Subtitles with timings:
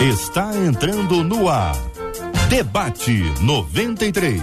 [0.00, 1.76] está entrando no ar.
[2.48, 4.42] Debate 93.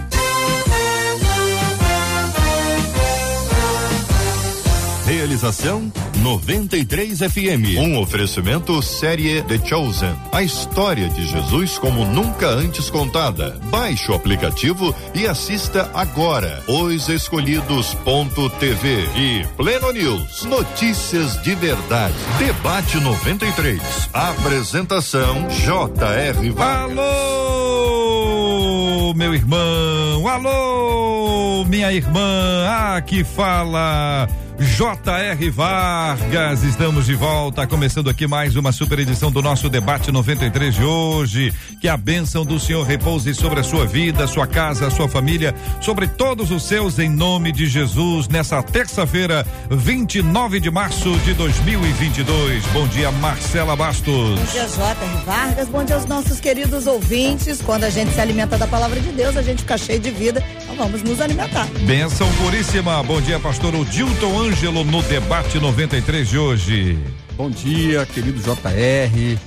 [5.06, 5.92] Realização
[6.22, 7.80] 93 FM.
[7.80, 10.14] Um oferecimento série The Chosen.
[10.32, 13.60] A história de Jesus como nunca antes contada.
[13.72, 16.64] Baixe o aplicativo e assista agora.
[16.68, 20.44] Os Escolhidos.tv e Pleno News.
[20.44, 22.14] Notícias de verdade.
[22.38, 23.82] Debate 93.
[24.14, 26.52] Apresentação J.R.
[26.52, 27.00] Vargas.
[27.00, 30.28] Alô, meu irmão.
[30.28, 32.68] Alô, minha irmã.
[32.96, 34.30] Aqui fala
[34.62, 35.50] J.R.
[35.50, 40.84] Vargas, estamos de volta, começando aqui mais uma super edição do nosso debate 93 de
[40.84, 41.52] hoje.
[41.82, 46.08] Que a bênção do Senhor repouse sobre a sua vida, sua casa, sua família, sobre
[46.08, 52.64] todos os seus, em nome de Jesus, nessa terça-feira, 29 de março de 2022.
[52.68, 54.40] Bom dia, Marcela Bastos.
[54.40, 55.26] Bom dia, J.R.
[55.26, 55.70] Vargas.
[55.70, 57.64] Bom dia aos nossos queridos ouvintes.
[57.64, 60.44] Quando a gente se alimenta da palavra de Deus, a gente fica cheio de vida.
[60.62, 61.66] Então vamos nos alimentar.
[61.82, 63.02] Bênção puríssima.
[63.02, 67.00] Bom dia, pastor Odilton Ângelo no debate 93 de hoje.
[67.38, 69.40] Bom dia, querido JR,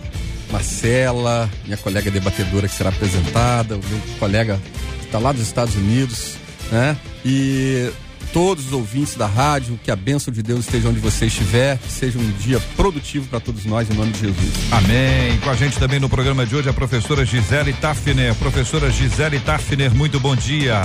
[0.51, 4.59] Marcela, minha colega debatedora que será apresentada, o meu colega
[5.01, 6.37] que está lá dos Estados Unidos,
[6.73, 6.97] né?
[7.23, 7.93] E
[8.35, 11.91] todos os ouvintes da rádio, que a bênção de Deus esteja onde você estiver, que
[11.91, 14.73] seja um dia produtivo para todos nós, em nome de Jesus.
[14.73, 15.39] Amém.
[15.39, 18.35] Com a gente também no programa de hoje a professora Gisele Tafner.
[18.35, 20.83] Professora Gisele Tafner, muito bom dia.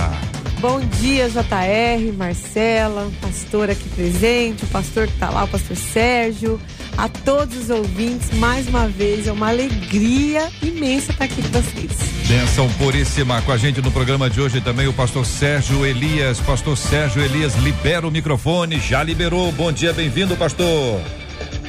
[0.60, 6.60] Bom dia, JR, Marcela, pastor aqui presente, o pastor que está lá, o pastor Sérgio,
[6.96, 12.19] a todos os ouvintes, mais uma vez, é uma alegria imensa estar aqui com vocês.
[12.30, 16.38] Benção puríssima com a gente no programa de hoje também o pastor Sérgio Elias.
[16.38, 19.50] Pastor Sérgio Elias, libera o microfone, já liberou.
[19.50, 21.00] Bom dia, bem-vindo, pastor.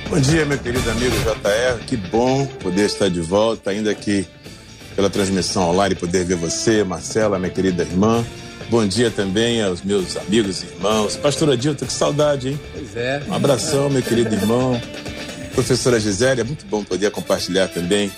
[0.07, 4.27] Bom dia, meu querido amigo JR, que bom poder estar de volta, ainda aqui
[4.95, 8.23] pela transmissão online, poder ver você, Marcela, minha querida irmã.
[8.69, 11.15] Bom dia também aos meus amigos e irmãos.
[11.15, 12.59] Pastora Dilton, que saudade, hein?
[12.71, 13.23] Pois é.
[13.27, 14.79] Um abração, meu querido irmão.
[15.55, 18.11] Professora Gisele, é muito bom poder compartilhar também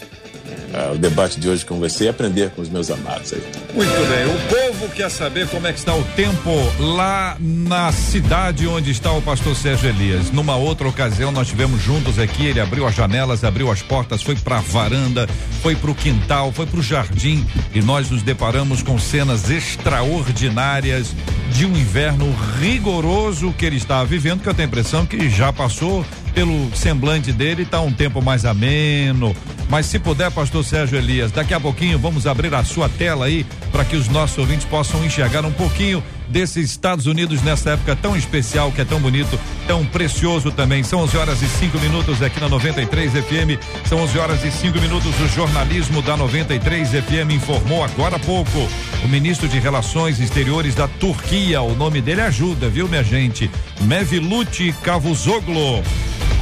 [0.53, 3.43] uh, o debate de hoje com você e aprender com os meus amados aí.
[3.73, 8.67] Muito bem, o povo quer saber como é que está o tempo lá na cidade
[8.67, 10.31] onde está o pastor Sérgio Elias.
[10.31, 14.35] Numa outra ocasião nós tivemos juntos aqui, ele abriu as janelas, abriu as portas, foi
[14.35, 15.27] para a varanda,
[15.61, 21.13] foi para o quintal, foi para o jardim e nós nos deparamos com cenas extraordinárias
[21.51, 25.51] de um inverno rigoroso que ele estava vivendo, que eu tenho a impressão que já
[25.53, 29.35] passou pelo semblante dele, está um tempo mais ameno.
[29.69, 33.45] Mas se puder, pastor Sérgio Elias, daqui a pouquinho vamos abrir a sua tela aí
[33.71, 38.15] para que os nossos ouvintes possam enxergar um pouquinho desses Estados Unidos nessa época tão
[38.15, 40.83] especial, que é tão bonito, tão precioso também.
[40.83, 43.59] São 11 horas e 5 minutos aqui na 93 FM.
[43.87, 45.19] São 11 horas e 5 minutos.
[45.19, 48.67] O jornalismo da 93 FM informou agora há pouco.
[49.03, 53.49] O ministro de Relações Exteriores da Turquia, o nome dele ajuda, viu, minha gente?
[53.81, 55.83] Mevlut Cavusoglu.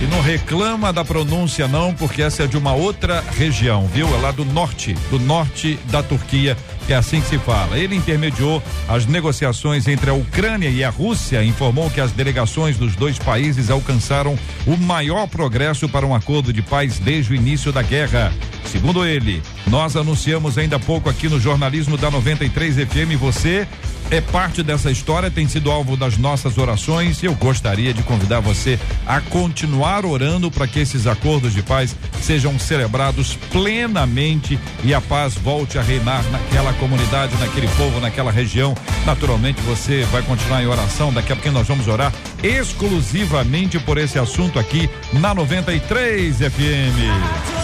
[0.02, 4.08] E não reclama da pronúncia, não, porque essa é de uma outra região, viu?
[4.08, 6.58] É lá do norte, do norte da Turquia,
[6.88, 7.78] que é assim que se fala.
[7.78, 12.96] Ele intermediou as negociações entre a Ucrânia e a Rússia, informou que as delegações dos
[12.96, 14.36] dois países alcançaram
[14.66, 18.34] o maior progresso para um acordo de paz desde o início da guerra.
[18.66, 23.68] Segundo ele, nós anunciamos ainda há pouco aqui no jornalismo da 93 FM, você
[24.12, 28.42] é parte dessa história, tem sido alvo das nossas orações e eu gostaria de convidar
[28.42, 28.78] você
[29.08, 35.36] a continuar orando para que esses acordos de paz sejam celebrados plenamente e a paz
[35.36, 38.76] volte a reinar naquela comunidade, naquele povo, naquela região.
[39.06, 44.20] Naturalmente você vai continuar em oração, daqui a pouquinho nós vamos orar exclusivamente por esse
[44.20, 47.61] assunto aqui na 93 FM.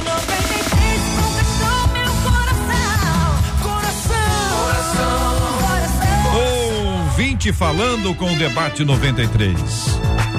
[7.47, 9.55] Ouvinte falando com o debate 93.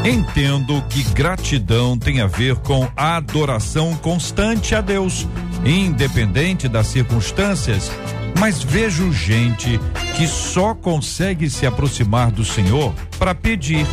[0.04, 5.26] Entendo que gratidão tem a ver com adoração constante a Deus,
[5.64, 7.90] independente das circunstâncias,
[8.38, 9.80] mas vejo gente
[10.16, 13.86] que só consegue se aproximar do Senhor para pedir.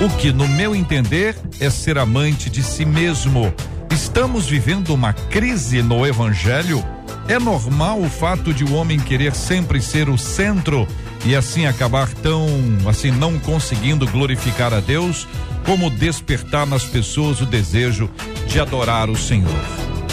[0.00, 3.52] O que, no meu entender, é ser amante de si mesmo.
[3.90, 6.84] Estamos vivendo uma crise no Evangelho?
[7.28, 10.86] É normal o fato de o homem querer sempre ser o centro
[11.26, 12.46] e assim acabar tão,
[12.88, 15.26] assim, não conseguindo glorificar a Deus,
[15.64, 18.08] como despertar nas pessoas o desejo
[18.46, 19.50] de adorar o Senhor.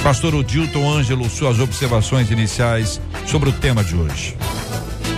[0.01, 4.36] Pastor Odilton Ângelo, suas observações iniciais sobre o tema de hoje.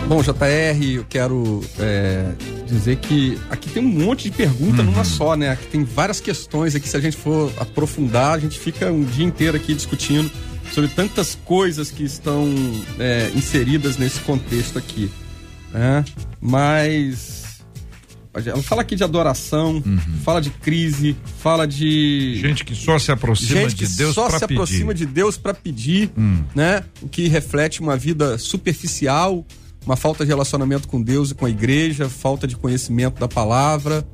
[0.05, 2.33] Bom, JR, eu quero é,
[2.67, 4.91] dizer que aqui tem um monte de pergunta uhum.
[4.91, 5.51] numa só, né?
[5.51, 9.25] Aqui tem várias questões aqui, se a gente for aprofundar, a gente fica um dia
[9.25, 10.29] inteiro aqui discutindo
[10.73, 12.45] sobre tantas coisas que estão
[12.99, 15.09] é, inseridas nesse contexto aqui.
[15.75, 16.05] Né?
[16.39, 17.45] Mas
[18.45, 19.99] ela fala aqui de adoração, uhum.
[20.23, 24.39] fala de crise, fala de gente que só se aproxima gente de Deus só se
[24.39, 24.53] pedir.
[24.53, 26.43] aproxima de Deus para pedir, hum.
[26.53, 26.83] né?
[27.01, 29.45] O que reflete uma vida superficial,
[29.85, 34.05] uma falta de relacionamento com Deus e com a igreja, falta de conhecimento da palavra,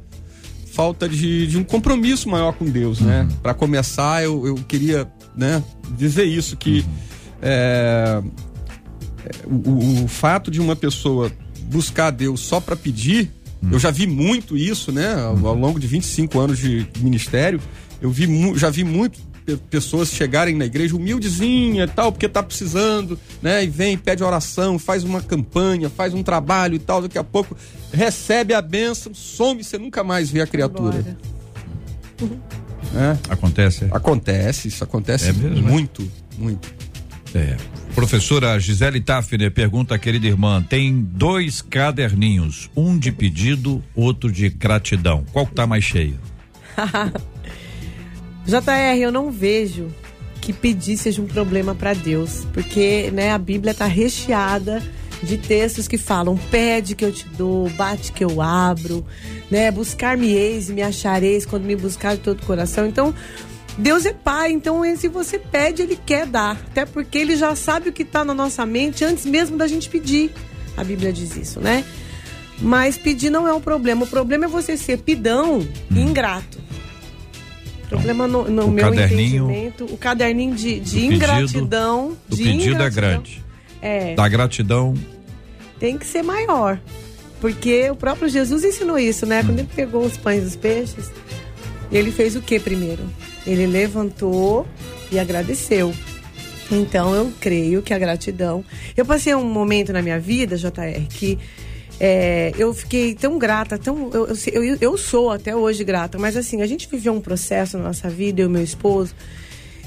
[0.71, 3.21] falta de, de um compromisso maior com Deus, né?
[3.21, 3.27] uhum.
[3.27, 3.35] né?
[3.41, 5.63] Para começar, eu, eu queria, né,
[5.97, 6.95] dizer isso que uhum.
[7.41, 8.23] é,
[9.45, 11.31] o, o fato de uma pessoa
[11.71, 13.31] buscar Deus só para pedir
[13.69, 15.13] eu já vi muito isso, né?
[15.13, 17.61] Ao, ao longo de 25 anos de ministério,
[18.01, 19.19] eu vi, já vi muito
[19.69, 23.63] pessoas chegarem na igreja humildezinha e tal, porque tá precisando, né?
[23.63, 27.55] E vem, pede oração, faz uma campanha, faz um trabalho e tal, daqui a pouco
[27.91, 31.17] recebe a bênção, some, você nunca mais vê a criatura.
[32.95, 33.17] É.
[33.29, 33.87] Acontece?
[33.91, 36.73] Acontece, isso acontece é mesmo, muito, muito.
[37.33, 37.55] É.
[37.95, 45.25] Professora Gisele Tafner pergunta querida irmã: tem dois caderninhos, um de pedido, outro de gratidão.
[45.31, 46.19] Qual que tá mais cheio?
[48.45, 49.89] JR, eu não vejo
[50.41, 54.81] que pedir seja um problema para Deus, porque né, a Bíblia está recheada
[55.21, 59.05] de textos que falam: pede que eu te dou, bate que eu abro,
[59.49, 59.69] né?
[59.69, 62.85] Buscar-me-eis e me achareis quando me buscar de todo o coração.
[62.87, 63.13] Então,
[63.77, 66.51] Deus é pai, então se você pede, ele quer dar.
[66.69, 69.89] Até porque ele já sabe o que está na nossa mente antes mesmo da gente
[69.89, 70.31] pedir.
[70.75, 71.83] A Bíblia diz isso, né?
[72.59, 74.03] Mas pedir não é o problema.
[74.03, 75.67] O problema é você ser pidão hum.
[75.89, 76.59] e ingrato.
[77.85, 82.11] O problema no, no o meu entendimento, o caderninho de, de ingratidão.
[82.29, 83.43] O pedido ingratidão, é grande.
[83.81, 84.15] É.
[84.15, 84.93] Da gratidão.
[85.79, 86.79] Tem que ser maior.
[87.41, 89.41] Porque o próprio Jesus ensinou isso, né?
[89.41, 89.47] Hum.
[89.47, 91.11] Quando ele pegou os pães e os peixes,
[91.91, 93.03] ele fez o que primeiro?
[93.45, 94.67] Ele levantou
[95.11, 95.93] e agradeceu.
[96.71, 98.63] Então eu creio que a gratidão.
[98.95, 101.37] Eu passei um momento na minha vida, JR, que
[101.99, 104.09] é, eu fiquei tão grata, tão.
[104.11, 107.83] Eu, eu, eu, sou até hoje grata, mas assim, a gente viveu um processo na
[107.83, 109.13] nossa vida, eu e meu esposo,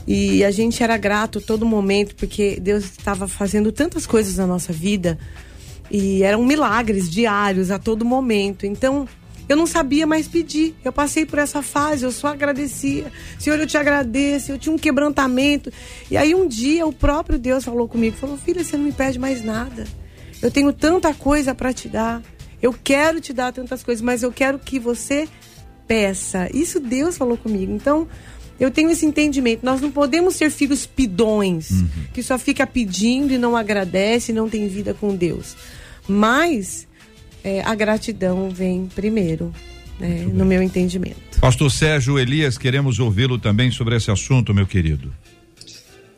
[0.06, 4.72] e a gente era grato todo momento, porque Deus estava fazendo tantas coisas na nossa
[4.72, 5.18] vida,
[5.90, 8.64] e eram milagres diários a todo momento.
[8.64, 9.08] Então,
[9.48, 10.74] eu não sabia mais pedir.
[10.84, 13.12] Eu passei por essa fase, eu só agradecia.
[13.38, 14.52] Senhor, eu te agradeço.
[14.52, 15.72] Eu tinha um quebrantamento.
[16.10, 19.18] E aí um dia o próprio Deus falou comigo, falou: "Filha, você não me pede
[19.18, 19.84] mais nada.
[20.40, 22.22] Eu tenho tanta coisa para te dar.
[22.62, 25.28] Eu quero te dar tantas coisas, mas eu quero que você
[25.86, 26.48] peça".
[26.54, 27.72] Isso Deus falou comigo.
[27.72, 28.08] Então,
[28.58, 29.64] eu tenho esse entendimento.
[29.64, 31.88] Nós não podemos ser filhos pidões, uhum.
[32.14, 35.56] que só fica pedindo e não agradece, e não tem vida com Deus.
[36.08, 36.86] Mas
[37.44, 39.52] é, a gratidão vem primeiro.
[39.96, 41.38] Né, no meu entendimento.
[41.40, 45.14] Pastor Sérgio Elias, queremos ouvi-lo também sobre esse assunto, meu querido.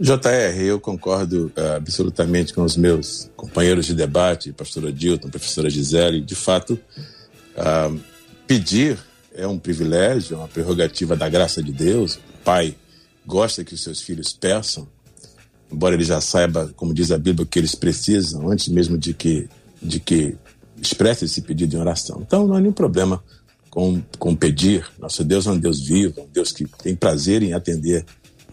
[0.00, 6.22] JR, eu concordo uh, absolutamente com os meus companheiros de debate, pastora Dilton, professora Gisele.
[6.22, 6.78] De fato,
[7.54, 8.00] uh,
[8.46, 8.98] pedir
[9.34, 12.16] é um privilégio, é uma prerrogativa da graça de Deus.
[12.16, 12.74] O pai
[13.26, 14.88] gosta que os seus filhos peçam,
[15.70, 19.48] embora ele já saiba, como diz a Bíblia, que eles precisam, antes mesmo de que,
[19.82, 20.36] de que
[20.80, 22.22] expressa esse pedido em oração.
[22.26, 23.22] Então não há nenhum problema
[23.70, 24.86] com, com pedir.
[24.98, 28.04] Nosso Deus é um Deus vivo, um Deus que tem prazer em atender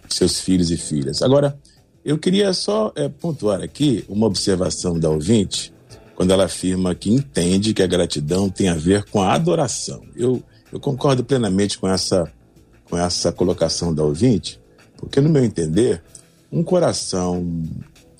[0.10, 1.22] seus filhos e filhas.
[1.22, 1.58] Agora,
[2.04, 5.74] eu queria só é, pontuar aqui uma observação da ouvinte,
[6.15, 10.03] quando ela afirma que entende que a gratidão tem a ver com a adoração.
[10.15, 12.32] Eu, eu concordo plenamente com essa,
[12.89, 14.60] com essa colocação da ouvinte,
[14.98, 16.03] porque, no meu entender,
[16.51, 17.63] um coração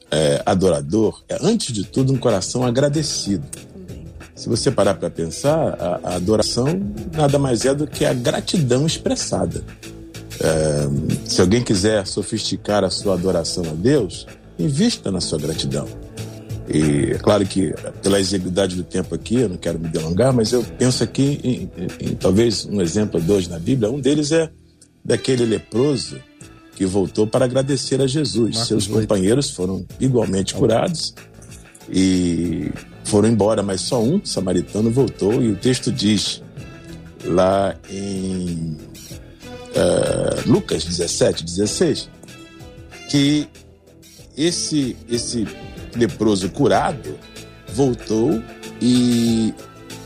[0.10, 3.46] é, adorador é, antes de tudo, um coração agradecido.
[4.36, 6.66] Se você parar para pensar, a, a, adoração
[7.16, 9.64] nada mais é do que a gratidão expressada.
[10.40, 14.26] É, se alguém quiser sofisticar a sua adoração a Deus,
[14.58, 15.88] invista na sua gratidão.
[16.68, 20.52] E é claro que, pela exiguidade do tempo aqui, eu não quero me delongar, mas
[20.52, 23.92] eu penso aqui em, em, em talvez um exemplo ou dois na Bíblia.
[23.92, 24.50] Um deles é
[25.04, 26.18] daquele leproso
[26.76, 28.56] que voltou para agradecer a Jesus.
[28.56, 29.02] Marcos Seus 8.
[29.02, 31.14] companheiros foram igualmente curados
[31.90, 32.72] e
[33.04, 36.42] foram embora, mas só um samaritano voltou e o texto diz
[37.26, 38.78] lá em
[39.76, 42.10] uh, Lucas 17, 16
[43.10, 43.48] que
[44.36, 45.48] esse esse
[45.96, 47.18] leproso curado
[47.74, 48.42] voltou
[48.82, 49.54] e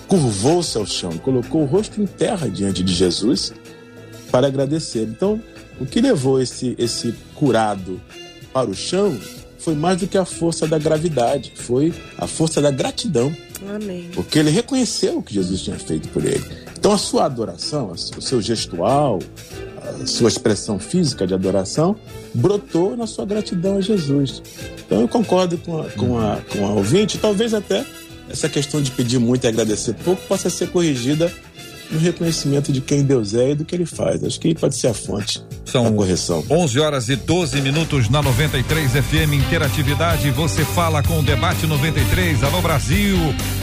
[0.08, 3.54] curvou-se ao chão, colocou o rosto em terra diante de Jesus
[4.32, 5.04] para agradecer.
[5.04, 5.42] Então,
[5.80, 8.02] o que levou esse esse curado
[8.52, 9.18] para o chão
[9.68, 13.36] foi mais do que a força da gravidade, foi a força da gratidão.
[13.76, 14.10] Amém.
[14.14, 16.42] Porque ele reconheceu o que Jesus tinha feito por ele.
[16.80, 19.20] Então a sua adoração, o seu gestual,
[20.02, 21.98] a sua expressão física de adoração,
[22.34, 24.42] brotou na sua gratidão a Jesus.
[24.86, 27.86] Então eu concordo com a, com a, com a ouvinte, talvez até
[28.30, 31.30] essa questão de pedir muito e agradecer pouco possa ser corrigida
[31.90, 34.24] no reconhecimento de quem Deus é e do que ele faz.
[34.24, 36.44] Acho que ele pode ser a fonte São da correção.
[36.50, 40.30] 11 horas e 12 minutos na 93 FM Interatividade.
[40.32, 42.44] Você fala com o Debate 93.
[42.44, 43.18] Alô Brasil,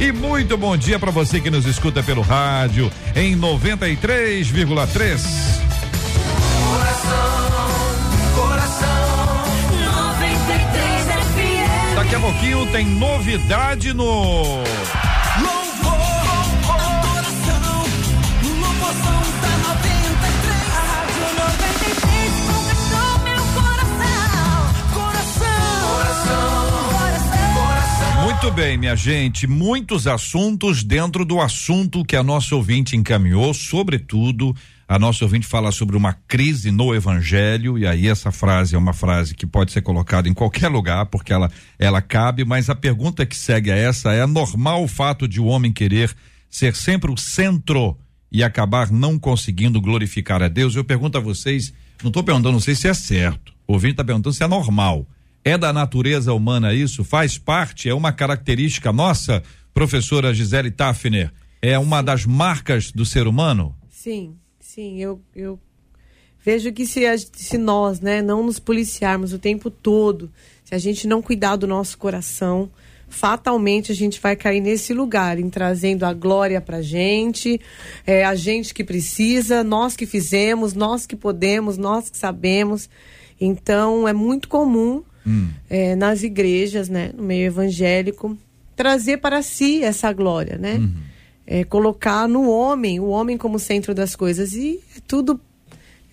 [0.00, 5.20] E muito bom dia para você que nos escuta pelo rádio em 93,3.
[11.94, 14.62] Daqui a pouquinho tem novidade no.
[28.40, 34.54] Muito bem, minha gente, muitos assuntos dentro do assunto que a nossa ouvinte encaminhou, sobretudo
[34.86, 38.92] a nossa ouvinte fala sobre uma crise no evangelho e aí essa frase é uma
[38.92, 43.26] frase que pode ser colocada em qualquer lugar porque ela ela cabe, mas a pergunta
[43.26, 46.14] que segue a essa é normal o fato de o homem querer
[46.48, 47.98] ser sempre o centro
[48.30, 50.76] e acabar não conseguindo glorificar a Deus?
[50.76, 53.52] Eu pergunto a vocês, não estou perguntando, não sei se é certo.
[53.66, 55.04] O ouvinte está perguntando se é normal.
[55.48, 57.02] É da natureza humana isso?
[57.02, 57.88] Faz parte?
[57.88, 61.32] É uma característica nossa, professora Gisele Tafner?
[61.62, 63.74] É uma das marcas do ser humano?
[63.88, 65.58] Sim, sim, eu, eu
[66.44, 67.00] vejo que se,
[67.32, 70.30] se nós, né, não nos policiarmos o tempo todo,
[70.66, 72.70] se a gente não cuidar do nosso coração,
[73.08, 77.58] fatalmente a gente vai cair nesse lugar, em trazendo a glória pra gente,
[78.06, 82.90] é, a gente que precisa, nós que fizemos, nós que podemos, nós que sabemos.
[83.40, 85.02] Então é muito comum
[85.68, 88.36] é, nas igrejas, né, no meio evangélico,
[88.74, 90.78] trazer para si essa glória, né?
[91.46, 94.52] É, colocar no homem, o homem como centro das coisas.
[94.52, 95.40] E é tudo.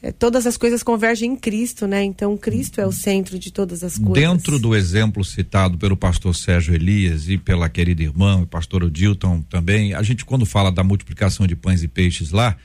[0.02, 2.04] é, todas as coisas convergem em Cristo, né?
[2.04, 4.14] Então Cristo é o centro de todas as coisas.
[4.14, 9.42] Dentro do exemplo citado pelo pastor Sérgio Elias e pela querida irmã, o pastor Odilton
[9.42, 12.56] também, a gente quando fala da multiplicação de pães e peixes lá,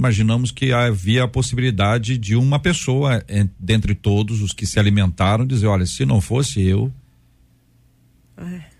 [0.00, 5.46] imaginamos que havia a possibilidade de uma pessoa, eh, dentre todos os que se alimentaram,
[5.46, 6.90] dizer, olha, se não fosse eu,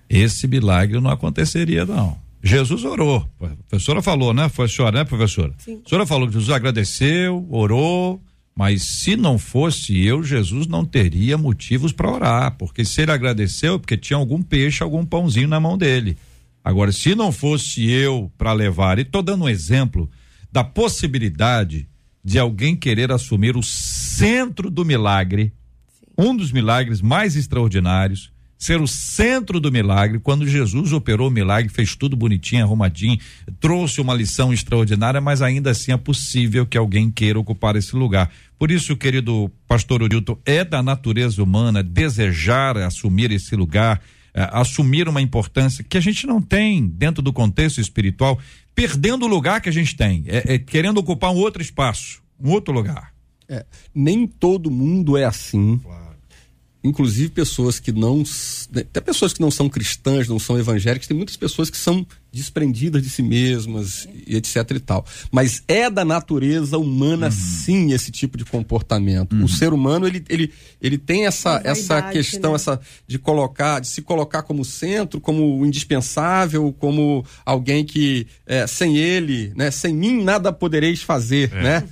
[0.09, 2.19] esse milagre não aconteceria não.
[2.43, 4.49] Jesus orou, a professora falou, né?
[4.49, 5.53] Foi a senhora, né, professora?
[5.59, 5.83] Sim.
[5.85, 8.19] A senhora falou que Jesus agradeceu, orou,
[8.57, 13.75] mas se não fosse eu, Jesus não teria motivos para orar, porque se ele agradeceu,
[13.75, 16.17] é porque tinha algum peixe, algum pãozinho na mão dele.
[16.65, 20.11] Agora, se não fosse eu para levar, e tô dando um exemplo
[20.53, 21.89] da possibilidade
[22.23, 25.53] de alguém querer assumir o centro do milagre,
[26.17, 28.31] um dos milagres mais extraordinários,
[28.61, 33.19] ser o centro do milagre, quando Jesus operou o milagre, fez tudo bonitinho, arrumadinho,
[33.59, 38.31] trouxe uma lição extraordinária, mas ainda assim é possível que alguém queira ocupar esse lugar.
[38.59, 43.99] Por isso, querido pastor Urilton, é da natureza humana desejar assumir esse lugar,
[44.35, 48.39] eh, assumir uma importância que a gente não tem dentro do contexto espiritual,
[48.75, 52.51] perdendo o lugar que a gente tem, é- é querendo ocupar um outro espaço, um
[52.51, 53.13] outro lugar.
[53.49, 55.81] É, nem todo mundo é assim.
[56.83, 58.19] Inclusive pessoas que não.
[58.73, 62.07] né, Até pessoas que não são cristãs, não são evangélicas, tem muitas pessoas que são
[62.33, 65.05] desprendidas de si mesmas e etc e tal.
[65.31, 69.35] Mas é da natureza humana, sim, esse tipo de comportamento.
[69.37, 72.57] O ser humano, ele, ele, ele tem essa, A essa vaidade, questão, né?
[72.57, 78.67] essa de colocar, de se colocar como centro, como o indispensável, como alguém que é,
[78.67, 81.85] sem ele, né, sem mim nada podereis fazer, né?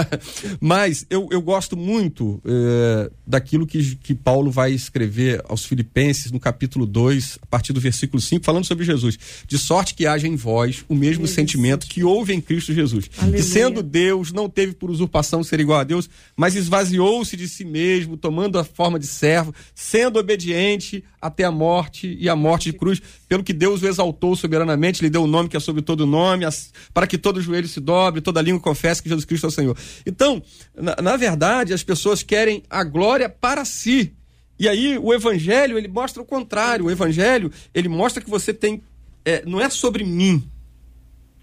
[0.60, 6.40] Mas eu, eu gosto muito é, daquilo que, que Paulo vai escrever aos Filipenses no
[6.40, 9.18] capítulo 2, a partir do versículo 5, falando sobre Jesus.
[9.46, 13.10] De sorte importe que haja em vós o mesmo sentimento que houve em Cristo Jesus.
[13.18, 13.36] Aleluia.
[13.36, 17.64] Que sendo Deus, não teve por usurpação ser igual a Deus, mas esvaziou-se de si
[17.64, 22.78] mesmo, tomando a forma de servo, sendo obediente até a morte e a morte de
[22.78, 25.82] cruz, pelo que Deus o exaltou soberanamente, lhe deu o um nome que é sobre
[25.82, 26.46] todo nome,
[26.92, 29.76] para que todo joelho se dobre, toda língua confesse que Jesus Cristo é o Senhor.
[30.06, 30.42] Então,
[30.74, 34.12] na, na verdade, as pessoas querem a glória para si.
[34.56, 36.84] E aí o evangelho, ele mostra o contrário.
[36.84, 38.80] O evangelho, ele mostra que você tem
[39.24, 40.42] é, não é sobre mim,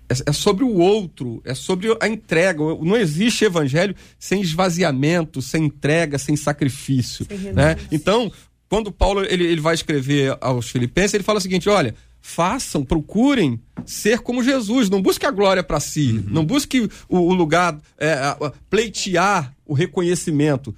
[0.10, 2.60] é, é sobre o outro, é sobre a entrega.
[2.60, 7.26] Não existe evangelho sem esvaziamento, sem entrega, sem sacrifício.
[7.28, 7.78] Sem né?
[7.92, 8.32] Então,
[8.70, 13.60] quando Paulo ele, ele vai escrever aos Filipenses, ele fala o seguinte: olha, façam, procurem
[13.86, 18.14] ser como Jesus, não busque a glória para si, não busque o, o lugar, é,
[18.14, 20.76] a- a- pleitear o reconhecimento.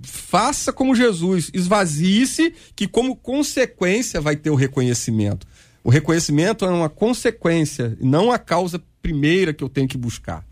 [0.00, 5.46] Faça como Jesus, esvazie-se, que como consequência vai ter o reconhecimento.
[5.88, 10.46] O reconhecimento é uma consequência, não a causa primeira que eu tenho que buscar.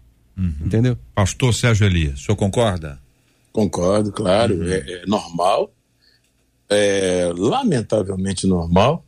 [0.65, 0.97] Entendeu?
[1.15, 2.99] Pastor Sérgio Elias, o senhor concorda?
[3.53, 5.71] Concordo, claro, é, é normal,
[6.71, 9.05] é lamentavelmente normal,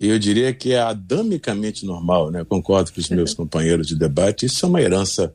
[0.00, 2.42] e eu diria que é adamicamente normal, né?
[2.42, 5.34] Concordo com os meus companheiros de debate, isso é uma herança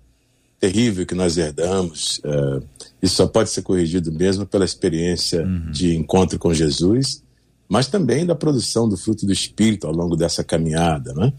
[0.59, 2.63] terrível que nós herdamos, é,
[2.99, 7.21] isso só pode ser corrigido mesmo pela experiência de encontro com Jesus,
[7.69, 11.31] mas também da produção do fruto do Espírito ao longo dessa caminhada, né?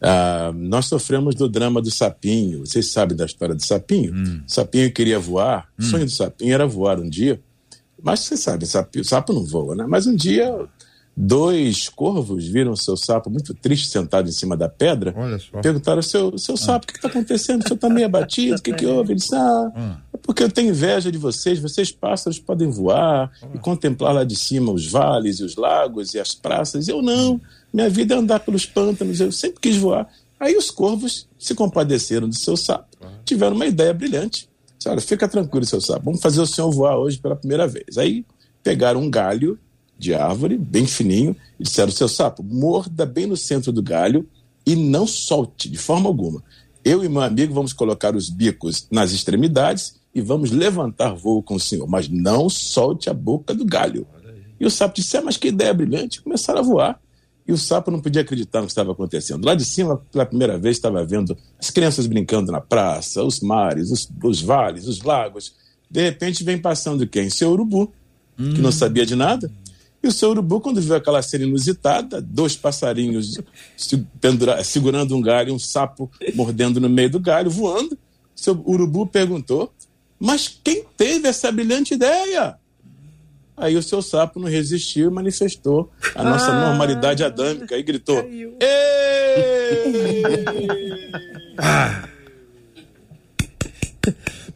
[0.00, 2.60] Ah, nós sofremos do drama do sapinho.
[2.60, 4.12] Vocês sabem da história do sapinho?
[4.46, 5.68] O sapinho queria voar.
[5.78, 7.40] O sonho do sapinho era voar um dia.
[8.02, 9.84] Mas vocês sabem, sapo, sapo não voa, né?
[9.88, 10.54] Mas um dia,
[11.16, 15.14] dois corvos viram o seu sapo muito triste sentado em cima da pedra.
[15.16, 15.60] Olha só.
[15.60, 17.62] Perguntaram, seu, seu sapo, o que está acontecendo?
[17.62, 18.56] O senhor está meio abatido?
[18.56, 19.12] O que, que houve?
[19.12, 21.60] Ele disse, ah, é porque eu tenho inveja de vocês.
[21.60, 26.18] Vocês, pássaros, podem voar e contemplar lá de cima os vales e os lagos e
[26.18, 26.88] as praças.
[26.88, 27.40] Eu não.
[27.72, 29.20] Minha vida é andar pelos pântanos.
[29.20, 30.08] Eu sempre quis voar.
[30.38, 32.96] Aí os corvos se compadeceram do seu sapo.
[33.24, 34.48] Tiveram uma ideia brilhante.
[34.84, 36.04] Olha, fica tranquilo, seu sapo.
[36.04, 37.96] Vamos fazer o senhor voar hoje pela primeira vez.
[37.96, 38.24] Aí
[38.62, 39.58] pegaram um galho
[39.98, 44.28] de árvore, bem fininho, e disseram: seu sapo, morda bem no centro do galho
[44.66, 46.42] e não solte de forma alguma.
[46.84, 51.56] Eu e meu amigo vamos colocar os bicos nas extremidades e vamos levantar voo com
[51.56, 54.06] o senhor, mas não solte a boca do galho.
[54.58, 56.22] E o sapo disse: ah, mas que ideia brilhante!
[56.22, 57.00] Começaram a voar.
[57.46, 59.44] E o sapo não podia acreditar no que estava acontecendo.
[59.44, 63.90] Lá de cima, pela primeira vez, estava vendo as crianças brincando na praça, os mares,
[63.90, 65.54] os, os vales, os lagos.
[65.88, 67.28] De repente vem passando quem?
[67.30, 67.92] Seu urubu,
[68.36, 69.50] que não sabia de nada.
[70.02, 73.38] E o seu urubu, quando viu aquela cena inusitada, dois passarinhos
[73.76, 77.96] se- pendura- segurando um galho, um sapo mordendo no meio do galho, voando,
[78.34, 79.72] seu urubu perguntou:
[80.18, 82.56] Mas quem teve essa brilhante ideia?
[83.56, 86.66] Aí o seu sapo não resistiu e manifestou a nossa Ah.
[86.68, 88.18] normalidade adâmica e gritou.
[88.60, 89.86] Êêêê!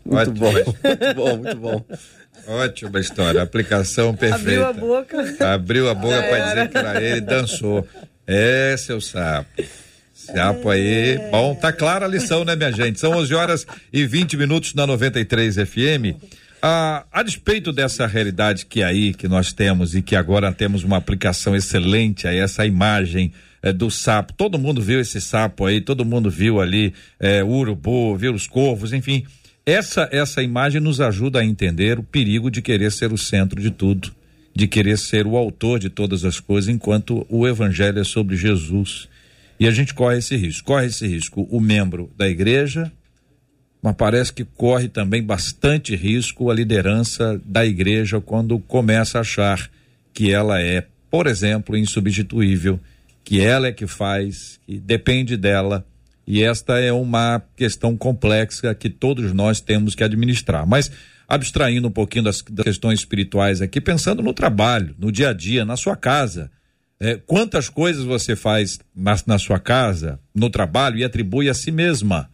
[0.04, 0.34] Muito Ótimo.
[0.36, 1.84] bom, muito bom, muito bom.
[2.46, 4.68] Ótima história, aplicação Abriu perfeita.
[4.68, 5.54] a boca.
[5.54, 7.86] Abriu a boca para dizer que era ele e dançou.
[8.26, 9.48] É, seu sapo.
[10.32, 11.18] Sapo aí.
[11.30, 13.00] Bom, tá clara a lição, né, minha gente?
[13.00, 16.16] São 11 horas e 20 minutos na 93 FM.
[16.62, 20.98] Ah, a despeito dessa realidade que aí que nós temos e que agora temos uma
[20.98, 24.32] aplicação excelente a essa imagem eh, do sapo.
[24.34, 28.46] Todo mundo viu esse sapo aí, todo mundo viu ali eh, o urubu, viu os
[28.46, 29.24] corvos, enfim.
[29.66, 33.70] Essa essa imagem nos ajuda a entender o perigo de querer ser o centro de
[33.70, 34.12] tudo,
[34.54, 39.08] de querer ser o autor de todas as coisas, enquanto o evangelho é sobre Jesus.
[39.60, 40.66] E a gente corre esse risco.
[40.66, 42.90] Corre esse risco o membro da igreja,
[43.82, 49.70] mas parece que corre também bastante risco a liderança da igreja quando começa a achar
[50.14, 52.80] que ela é, por exemplo, insubstituível,
[53.22, 55.84] que ela é que faz, que depende dela.
[56.26, 60.66] E esta é uma questão complexa que todos nós temos que administrar.
[60.66, 60.90] Mas
[61.28, 65.66] abstraindo um pouquinho das, das questões espirituais aqui, pensando no trabalho, no dia a dia,
[65.66, 66.50] na sua casa.
[67.00, 71.70] É, quantas coisas você faz na, na sua casa, no trabalho e atribui a si
[71.70, 72.30] mesma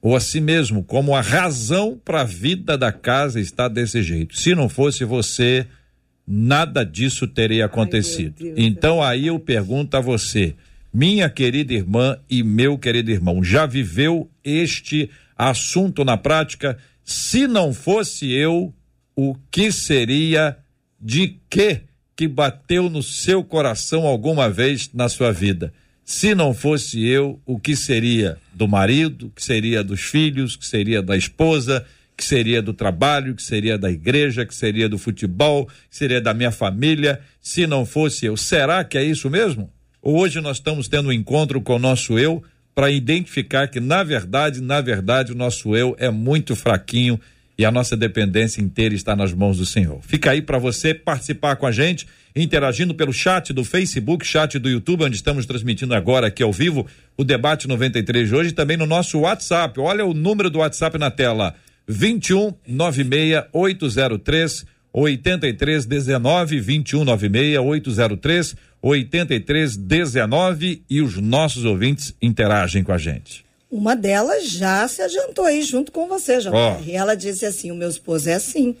[0.00, 4.38] ou a si mesmo como a razão para a vida da casa estar desse jeito.
[4.38, 5.66] Se não fosse você,
[6.26, 8.34] nada disso teria acontecido.
[8.38, 10.54] Deus, então aí eu pergunto a você,
[10.92, 16.78] minha querida irmã e meu querido irmão, já viveu este assunto na prática?
[17.02, 18.72] Se não fosse eu,
[19.16, 20.56] o que seria
[21.00, 21.80] de que
[22.16, 25.72] que bateu no seu coração alguma vez na sua vida?
[26.04, 31.02] Se não fosse eu, o que seria do marido, que seria dos filhos, que seria
[31.02, 31.84] da esposa,
[32.16, 36.34] que seria do trabalho, que seria da igreja, que seria do futebol, que seria da
[36.34, 38.36] minha família, se não fosse eu?
[38.36, 39.70] Será que é isso mesmo?
[40.02, 42.42] Hoje nós estamos tendo um encontro com o nosso eu
[42.74, 47.18] para identificar que, na verdade, na verdade, o nosso eu é muito fraquinho
[47.56, 50.00] e a nossa dependência inteira está nas mãos do Senhor.
[50.02, 54.68] Fica aí para você participar com a gente, interagindo pelo chat do Facebook, chat do
[54.68, 56.86] YouTube, onde estamos transmitindo agora aqui ao vivo
[57.16, 59.78] o debate 93 de hoje, e também no nosso WhatsApp.
[59.78, 61.54] Olha o número do WhatsApp na tela:
[61.86, 72.98] 21 96 803 8319 21 96 803 8319 e os nossos ouvintes interagem com a
[72.98, 73.44] gente.
[73.70, 76.54] Uma delas já se adiantou aí junto com você, João.
[76.80, 76.90] Oh.
[76.90, 78.76] Ela disse assim: o meu esposo é assim.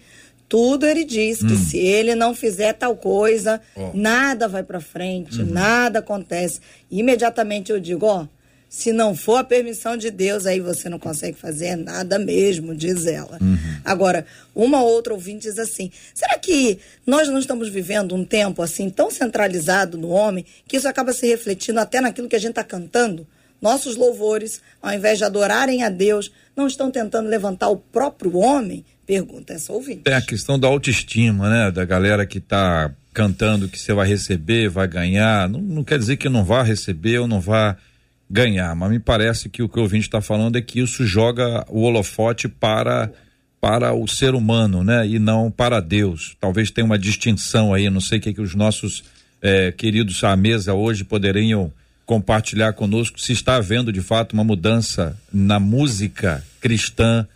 [0.48, 1.58] Tudo ele diz que hum.
[1.58, 3.90] se ele não fizer tal coisa, oh.
[3.94, 5.50] nada vai para frente, uhum.
[5.50, 6.60] nada acontece.
[6.90, 8.26] Imediatamente eu digo, ó,
[8.68, 13.06] se não for a permissão de Deus, aí você não consegue fazer nada mesmo, diz
[13.06, 13.38] ela.
[13.40, 13.56] Uhum.
[13.84, 18.90] Agora, uma outra ouvinte diz assim: será que nós não estamos vivendo um tempo assim
[18.90, 22.64] tão centralizado no homem que isso acaba se refletindo até naquilo que a gente está
[22.64, 23.24] cantando?
[23.64, 28.84] Nossos louvores, ao invés de adorarem a Deus, não estão tentando levantar o próprio homem?
[29.06, 30.02] Pergunta essa ouvinte.
[30.04, 31.70] É a questão da autoestima, né?
[31.70, 35.48] Da galera que está cantando que você vai receber, vai ganhar.
[35.48, 37.74] Não, não quer dizer que não vá receber ou não vá
[38.30, 41.64] ganhar, mas me parece que o que o ouvinte está falando é que isso joga
[41.70, 43.10] o holofote para
[43.62, 45.08] para o ser humano, né?
[45.08, 46.36] E não para Deus.
[46.38, 49.04] Talvez tenha uma distinção aí, não sei o que, que os nossos
[49.40, 51.72] é, queridos à mesa hoje poderiam
[52.06, 57.26] compartilhar conosco se está havendo de fato uma mudança na música cristã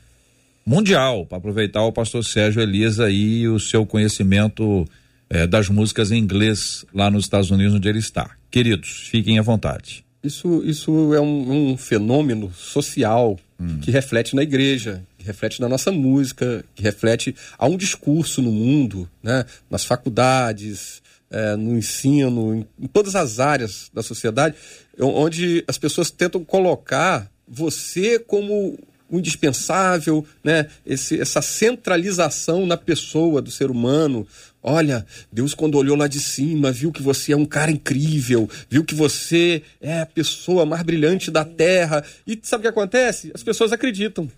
[0.65, 4.87] mundial, para aproveitar o pastor Sérgio Elisa e o seu conhecimento
[5.31, 8.31] é, das músicas em inglês lá nos Estados Unidos, onde ele está.
[8.51, 10.05] Queridos, fiquem à vontade.
[10.23, 13.79] Isso, isso é um, um fenômeno social hum.
[13.81, 18.51] que reflete na igreja, que reflete na nossa música, que reflete há um discurso no
[18.51, 19.45] mundo, né?
[19.71, 24.55] nas faculdades, é, no ensino, em, em todas as áreas da sociedade,
[24.99, 28.79] onde as pessoas tentam colocar você como
[29.11, 30.67] o indispensável, né?
[30.85, 34.27] Esse, essa centralização na pessoa do ser humano.
[34.63, 38.85] Olha, Deus, quando olhou lá de cima, viu que você é um cara incrível, viu
[38.85, 42.05] que você é a pessoa mais brilhante da terra.
[42.27, 43.31] E sabe o que acontece?
[43.35, 44.31] As pessoas acreditam.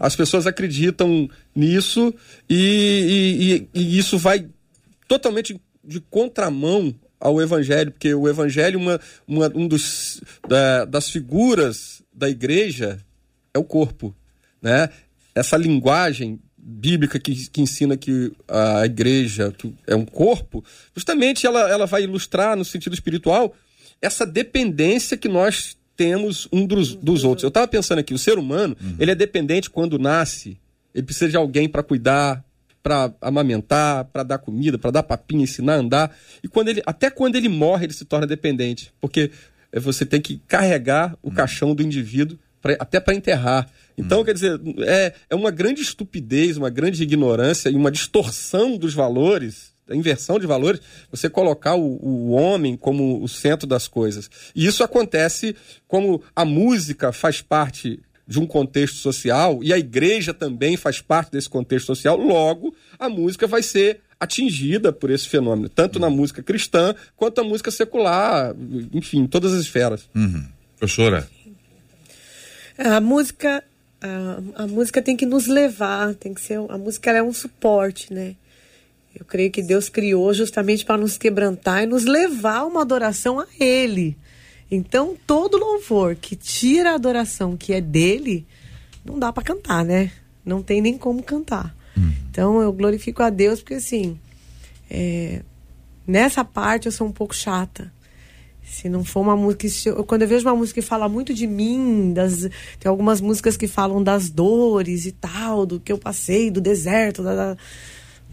[0.00, 2.14] As pessoas acreditam nisso
[2.48, 4.46] e, e, e, e isso vai
[5.08, 12.02] totalmente de contramão ao evangelho, porque o evangelho, uma, uma um dos, da, das figuras
[12.12, 12.98] da igreja
[13.52, 14.14] é o corpo,
[14.62, 14.90] né?
[15.34, 19.54] Essa linguagem bíblica que, que ensina que a igreja
[19.86, 20.62] é um corpo,
[20.94, 23.54] justamente ela, ela vai ilustrar no sentido espiritual
[24.02, 27.42] essa dependência que nós temos um dos, dos outros.
[27.42, 28.96] Eu estava pensando aqui, o ser humano, uhum.
[29.00, 30.58] ele é dependente quando nasce,
[30.94, 32.44] ele precisa de alguém para cuidar,
[32.82, 36.16] para amamentar, para dar comida, para dar papinha, ensinar a andar.
[36.42, 39.30] E quando ele, até quando ele morre, ele se torna dependente, porque
[39.72, 41.34] você tem que carregar o uhum.
[41.34, 43.68] caixão do indivíduo pra, até para enterrar.
[43.96, 44.24] Então, hum.
[44.24, 49.72] quer dizer, é, é uma grande estupidez, uma grande ignorância e uma distorção dos valores,
[49.88, 54.30] a inversão de valores, você colocar o, o homem como o centro das coisas.
[54.54, 60.34] E isso acontece como a música faz parte de um contexto social e a igreja
[60.34, 65.68] também faz parte desse contexto social, logo a música vai ser atingida por esse fenômeno,
[65.68, 68.54] tanto na música cristã quanto na música secular,
[68.92, 70.08] enfim, todas as esferas.
[70.14, 70.44] Uhum.
[70.76, 71.26] Professora,
[72.78, 73.64] a música,
[74.00, 78.12] a, a, música tem que nos levar, tem que ser a música é um suporte,
[78.12, 78.36] né?
[79.18, 83.46] Eu creio que Deus criou justamente para nos quebrantar e nos levar uma adoração a
[83.58, 84.16] Ele.
[84.70, 88.46] Então, todo louvor que tira a adoração que é dele,
[89.04, 90.12] não dá para cantar, né?
[90.44, 91.74] Não tem nem como cantar.
[91.96, 92.12] Hum.
[92.30, 94.18] Então, eu glorifico a Deus porque, assim,
[94.90, 95.42] é,
[96.06, 97.92] nessa parte eu sou um pouco chata.
[98.62, 99.66] Se não for uma música.
[99.86, 102.40] Eu, quando eu vejo uma música que fala muito de mim, das,
[102.78, 107.22] tem algumas músicas que falam das dores e tal, do que eu passei, do deserto,
[107.22, 107.56] da, da,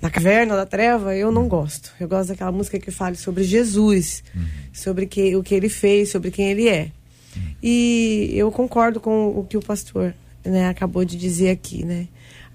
[0.05, 1.91] da caverna, da treva, eu não gosto.
[1.99, 4.45] Eu gosto daquela música que fale sobre Jesus, uhum.
[4.71, 6.91] sobre que, o que ele fez, sobre quem ele é.
[7.35, 7.41] Uhum.
[7.63, 10.13] E eu concordo com o que o pastor
[10.45, 12.07] né, acabou de dizer aqui, né?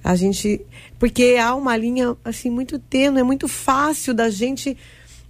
[0.02, 0.60] A gente.
[0.98, 4.76] Porque há uma linha assim muito tênue, é muito fácil da gente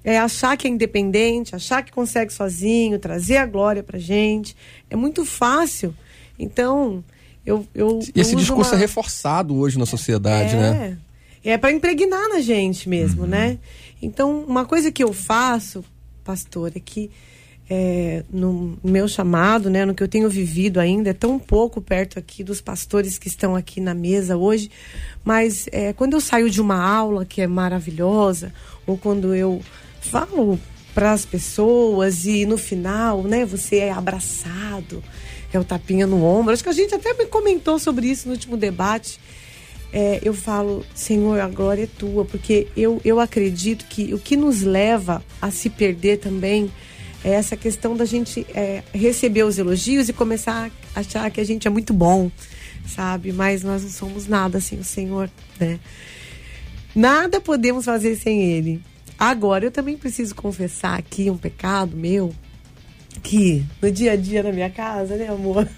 [0.04, 4.54] é achar que é independente, achar que consegue sozinho, trazer a glória pra gente.
[4.90, 5.94] É muito fácil.
[6.38, 7.02] Então,
[7.44, 7.66] eu.
[7.74, 8.76] eu Esse discurso uma...
[8.76, 10.98] é reforçado hoje na sociedade, é, né?
[11.06, 11.09] É
[11.58, 13.28] para impregnar na gente mesmo, uhum.
[13.28, 13.58] né?
[14.02, 15.84] Então, uma coisa que eu faço,
[16.24, 17.10] pastor, é que
[17.68, 22.18] é, no meu chamado, né, no que eu tenho vivido ainda, é tão pouco perto
[22.18, 24.68] aqui dos pastores que estão aqui na mesa hoje,
[25.22, 28.52] mas é, quando eu saio de uma aula que é maravilhosa,
[28.84, 29.62] ou quando eu
[30.00, 30.58] falo
[30.92, 35.02] para as pessoas e no final, né, você é abraçado,
[35.52, 36.52] é o tapinha no ombro.
[36.52, 39.20] Acho que a gente até comentou sobre isso no último debate.
[39.92, 44.36] É, eu falo, Senhor, a glória é tua, porque eu, eu acredito que o que
[44.36, 46.70] nos leva a se perder também
[47.24, 51.44] é essa questão da gente é, receber os elogios e começar a achar que a
[51.44, 52.30] gente é muito bom,
[52.86, 53.32] sabe?
[53.32, 55.80] Mas nós não somos nada sem o Senhor, né?
[56.94, 58.80] Nada podemos fazer sem Ele.
[59.18, 62.34] Agora, eu também preciso confessar aqui um pecado meu,
[63.22, 65.68] que no dia a dia na minha casa, né, amor?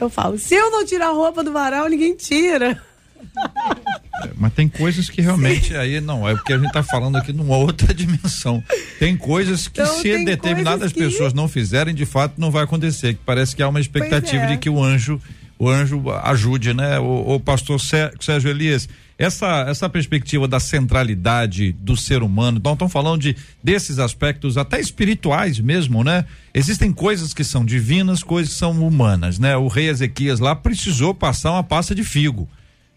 [0.00, 2.82] Eu falo, se eu não tirar a roupa do varal, ninguém tira.
[4.24, 5.76] É, mas tem coisas que realmente Sim.
[5.76, 8.62] aí não, é porque a gente está falando aqui numa outra dimensão.
[8.98, 10.98] Tem coisas que então, se determinadas que...
[10.98, 14.46] pessoas não fizerem, de fato não vai acontecer, que parece que há uma expectativa é.
[14.48, 15.20] de que o anjo
[15.62, 16.98] o anjo ajude, né?
[16.98, 22.92] O, o pastor Sérgio Elias, essa, essa perspectiva da centralidade do ser humano, nós estamos
[22.92, 26.24] falando de, desses aspectos até espirituais mesmo, né?
[26.52, 29.56] Existem coisas que são divinas, coisas que são humanas, né?
[29.56, 32.48] O rei Ezequias lá precisou passar uma pasta de figo.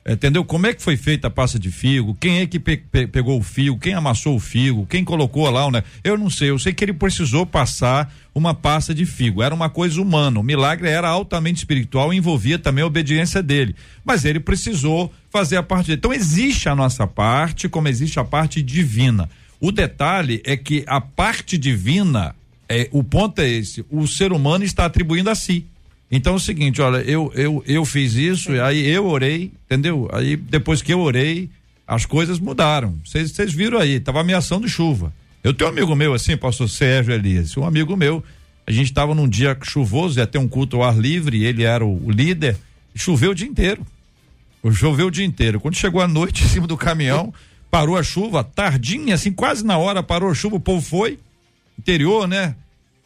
[0.07, 0.45] Entendeu?
[0.45, 2.15] Como é que foi feita a pasta de figo?
[2.21, 3.79] Quem é que pe pe pegou o figo?
[3.79, 4.85] Quem amassou o figo?
[4.85, 5.69] Quem colocou lá?
[5.71, 5.83] Né?
[6.03, 6.51] Eu não sei.
[6.51, 9.41] Eu sei que ele precisou passar uma pasta de figo.
[9.41, 10.39] Era uma coisa humana.
[10.39, 13.75] O milagre era altamente espiritual e envolvia também a obediência dele.
[14.03, 15.97] Mas ele precisou fazer a parte dele.
[15.97, 19.27] Então existe a nossa parte, como existe a parte divina.
[19.59, 22.35] O detalhe é que a parte divina,
[22.69, 25.65] é, o ponto é esse: o ser humano está atribuindo a si.
[26.15, 30.07] Então é o seguinte, olha, eu eu, eu fiz isso, e aí eu orei, entendeu?
[30.13, 31.49] Aí depois que eu orei,
[31.85, 32.97] as coisas mudaram.
[33.05, 35.13] Vocês viram aí, tava ameaçando chuva.
[35.43, 38.23] Eu tenho um amigo meu assim, pastor Sérgio Elias, um amigo meu,
[38.65, 41.85] a gente estava num dia chuvoso, ia ter um culto ao ar livre, ele era
[41.85, 42.57] o, o líder,
[42.95, 43.85] choveu o dia inteiro.
[44.71, 45.59] Choveu o dia inteiro.
[45.59, 47.33] Quando chegou a noite em cima do caminhão,
[47.69, 51.19] parou a chuva, tardinha, assim, quase na hora parou a chuva, o povo foi,
[51.77, 52.55] interior, né?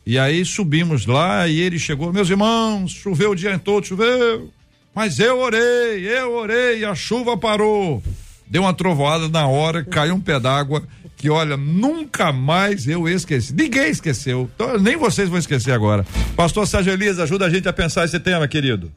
[0.09, 4.49] E aí subimos lá e ele chegou, meus irmãos, choveu o dia todo, choveu.
[4.95, 8.01] Mas eu orei, eu orei, a chuva parou.
[8.47, 10.81] Deu uma trovoada na hora, caiu um pé d'água
[11.15, 13.53] que, olha, nunca mais eu esqueci.
[13.53, 14.49] Ninguém esqueceu.
[14.55, 16.03] Então, nem vocês vão esquecer agora.
[16.35, 18.91] Pastor Sérgio Elias, ajuda a gente a pensar esse tema, querido.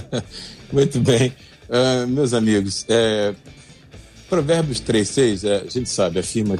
[0.72, 1.34] Muito bem.
[1.68, 3.34] Uh, meus amigos, é,
[4.26, 6.56] Provérbios 3, 6, é, a gente sabe, afirma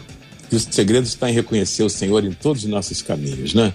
[0.48, 3.74] que o segredo está em reconhecer o Senhor em todos os nossos caminhos, né?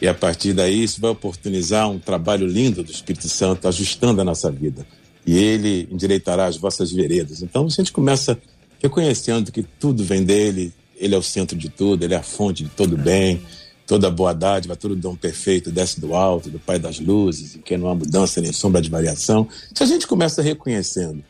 [0.00, 4.24] E a partir daí isso vai oportunizar um trabalho lindo do Espírito Santo ajustando a
[4.24, 4.86] nossa vida.
[5.26, 7.42] E ele endireitará as vossas veredas.
[7.42, 8.38] Então a gente começa
[8.82, 12.62] reconhecendo que tudo vem dele, ele é o centro de tudo, ele é a fonte
[12.62, 13.40] de todo bem,
[13.86, 17.76] toda boa dádiva, todo dom perfeito desce do alto, do Pai das luzes, em que
[17.76, 19.48] não há mudança nem sombra de variação.
[19.74, 21.24] Se a gente começa reconhecendo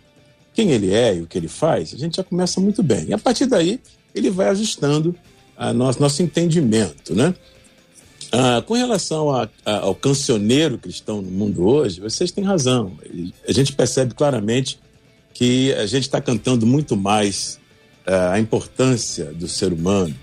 [0.57, 3.09] quem ele é e o que ele faz, a gente já começa muito bem.
[3.09, 3.79] E a partir daí,
[4.15, 5.15] ele vai ajustando
[5.55, 7.35] a nosso, nosso entendimento, né?
[8.33, 12.99] Ah, com relação a, a, ao cancioneiro cristão no mundo hoje, vocês têm razão.
[13.47, 14.81] A gente percebe claramente
[15.35, 17.61] que a gente está cantando muito mais
[18.07, 20.17] ah, a importância do ser humano.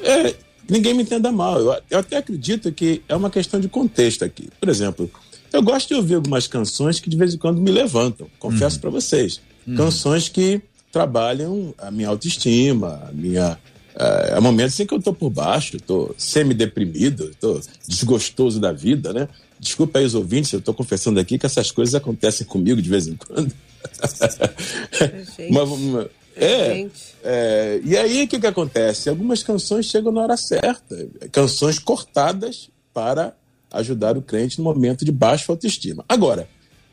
[0.00, 0.34] É,
[0.70, 4.48] ninguém me entenda mal, eu, eu, até acredito que é uma questão de contexto aqui.
[4.60, 5.10] Por exemplo,
[5.52, 8.80] eu gosto de ouvir algumas canções que de vez em quando me levantam, confesso uhum.
[8.80, 9.40] para vocês.
[9.66, 9.76] Uhum.
[9.76, 13.58] Canções que trabalham a minha autoestima, a minha.
[13.94, 19.12] É, há momentos em que eu estou por baixo, estou semi-deprimido, estou desgostoso da vida,
[19.12, 19.28] né?
[19.60, 23.06] Desculpa aí os ouvintes, eu estou confessando aqui que essas coisas acontecem comigo de vez
[23.06, 23.52] em quando.
[25.50, 26.88] Mas, é,
[27.22, 29.08] é, e aí o que, que acontece?
[29.08, 33.34] Algumas canções chegam na hora certa, canções cortadas para
[33.70, 36.04] ajudar o crente no momento de baixa autoestima.
[36.08, 36.48] Agora,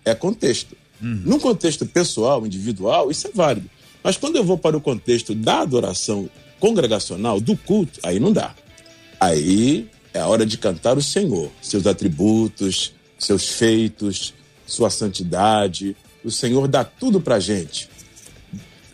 [0.05, 0.75] é contexto.
[1.01, 1.21] Uhum.
[1.25, 3.69] Num contexto pessoal, individual, isso é válido.
[4.03, 8.53] Mas quando eu vou para o contexto da adoração congregacional, do culto, aí não dá.
[9.19, 14.33] Aí é a hora de cantar o Senhor, seus atributos, seus feitos,
[14.65, 15.95] sua santidade.
[16.23, 17.89] O Senhor dá tudo para gente: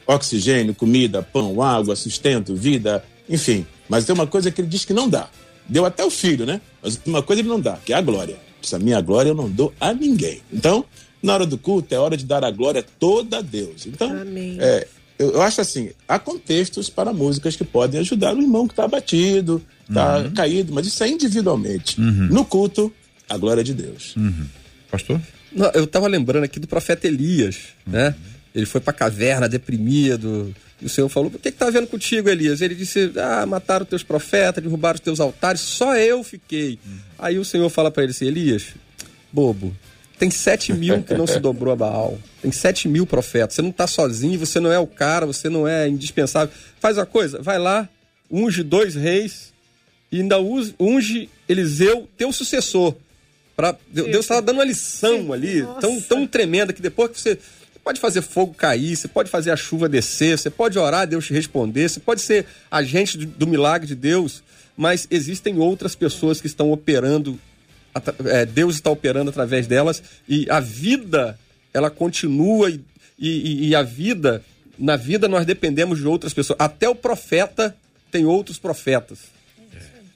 [0.07, 3.65] oxigênio, comida, pão, água, sustento, vida, enfim.
[3.87, 5.29] Mas tem uma coisa que ele diz que não dá.
[5.67, 6.61] Deu até o filho, né?
[6.81, 8.37] Mas uma coisa ele não dá, que é a glória.
[8.63, 10.41] Essa minha glória eu não dou a ninguém.
[10.51, 10.85] Então,
[11.25, 13.85] na hora do culto, é hora de dar a glória toda a Deus.
[13.85, 14.11] Então,
[14.59, 18.73] é, eu, eu, acho assim, há contextos para músicas que podem ajudar o irmão que
[18.73, 20.31] está abatido, está uhum.
[20.33, 21.99] caído, mas isso é individualmente.
[21.99, 22.27] Uhum.
[22.27, 22.93] No culto,
[23.27, 24.15] a glória de Deus.
[24.15, 24.45] Uhum.
[24.91, 25.19] Pastor?
[25.51, 27.57] Não, eu estava lembrando aqui do profeta Elias,
[27.87, 28.13] né?
[28.53, 30.53] Ele foi para a caverna deprimido.
[30.81, 32.61] E o Senhor falou: O que está vendo contigo, Elias?
[32.61, 36.77] Ele disse: Ah, mataram teus profetas, derrubaram os teus altares, só eu fiquei.
[37.17, 38.67] Aí o Senhor fala para ele assim: Elias,
[39.31, 39.75] bobo,
[40.17, 42.17] tem sete mil que não se dobrou a Baal.
[42.41, 43.55] Tem sete mil profetas.
[43.55, 46.53] Você não está sozinho, você não é o cara, você não é indispensável.
[46.79, 47.89] Faz uma coisa, vai lá,
[48.31, 49.53] unge dois reis
[50.11, 50.37] e ainda
[50.79, 52.95] unge Eliseu, teu sucessor.
[53.55, 57.37] Pra, Deus estava dando uma lição ali, tão, tão tremenda, que depois que você
[57.83, 61.33] pode fazer fogo cair, você pode fazer a chuva descer, você pode orar, Deus te
[61.33, 64.43] responder, você pode ser agente do, do milagre de Deus,
[64.75, 67.39] mas existem outras pessoas que estão operando,
[68.25, 71.37] é, Deus está operando através delas, e a vida,
[71.73, 72.81] ela continua, e,
[73.19, 74.43] e, e a vida,
[74.77, 76.59] na vida nós dependemos de outras pessoas.
[76.59, 77.75] Até o profeta
[78.11, 79.34] tem outros profetas.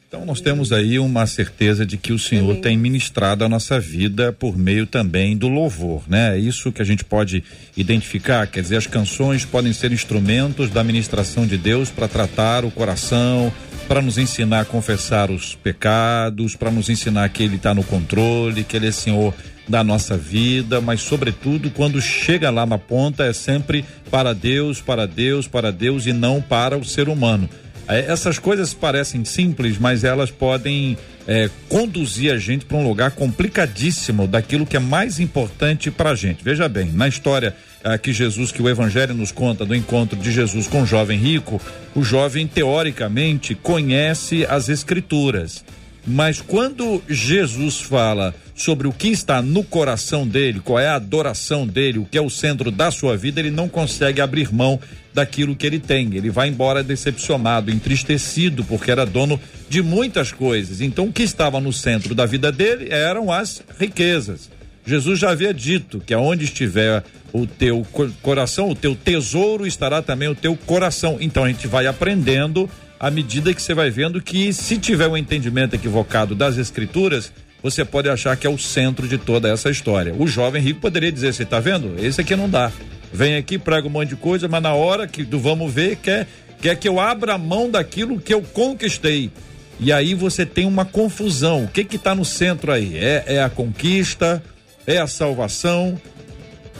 [0.09, 4.33] Então nós temos aí uma certeza de que o Senhor tem ministrado a nossa vida
[4.33, 6.35] por meio também do louvor, né?
[6.35, 7.43] É isso que a gente pode
[7.77, 12.71] identificar, quer dizer, as canções podem ser instrumentos da ministração de Deus para tratar o
[12.71, 13.53] coração,
[13.87, 18.63] para nos ensinar a confessar os pecados, para nos ensinar que ele está no controle,
[18.63, 19.31] que ele é Senhor
[19.67, 25.05] da nossa vida, mas sobretudo quando chega lá na ponta é sempre para Deus, para
[25.05, 27.47] Deus, para Deus e não para o ser humano.
[27.89, 30.95] É, essas coisas parecem simples, mas elas podem
[31.27, 36.15] é, conduzir a gente para um lugar complicadíssimo daquilo que é mais importante para a
[36.15, 36.43] gente.
[36.43, 40.31] Veja bem, na história é, que Jesus, que o Evangelho nos conta do encontro de
[40.31, 41.59] Jesus com o jovem rico,
[41.95, 45.65] o jovem teoricamente conhece as Escrituras.
[46.05, 51.65] Mas quando Jesus fala sobre o que está no coração dele, qual é a adoração
[51.65, 54.77] dele, o que é o centro da sua vida, ele não consegue abrir mão
[55.13, 56.13] daquilo que ele tem.
[56.13, 60.81] Ele vai embora decepcionado, entristecido, porque era dono de muitas coisas.
[60.81, 64.49] Então, o que estava no centro da vida dele eram as riquezas.
[64.85, 67.87] Jesus já havia dito que aonde estiver o teu
[68.21, 71.17] coração, o teu tesouro, estará também o teu coração.
[71.21, 72.69] Então, a gente vai aprendendo
[72.99, 77.83] à medida que você vai vendo que, se tiver um entendimento equivocado das escrituras, você
[77.83, 80.13] pode achar que é o centro de toda essa história.
[80.17, 81.95] O jovem rico poderia dizer: você está vendo?
[82.03, 82.71] Esse aqui não dá
[83.11, 86.27] vem aqui, prega um monte de coisa, mas na hora que do vamos ver, quer,
[86.61, 89.31] quer que eu abra a mão daquilo que eu conquistei.
[89.79, 91.63] E aí você tem uma confusão.
[91.63, 92.97] O que que está no centro aí?
[92.97, 94.43] É, é a conquista?
[94.85, 95.99] É a salvação?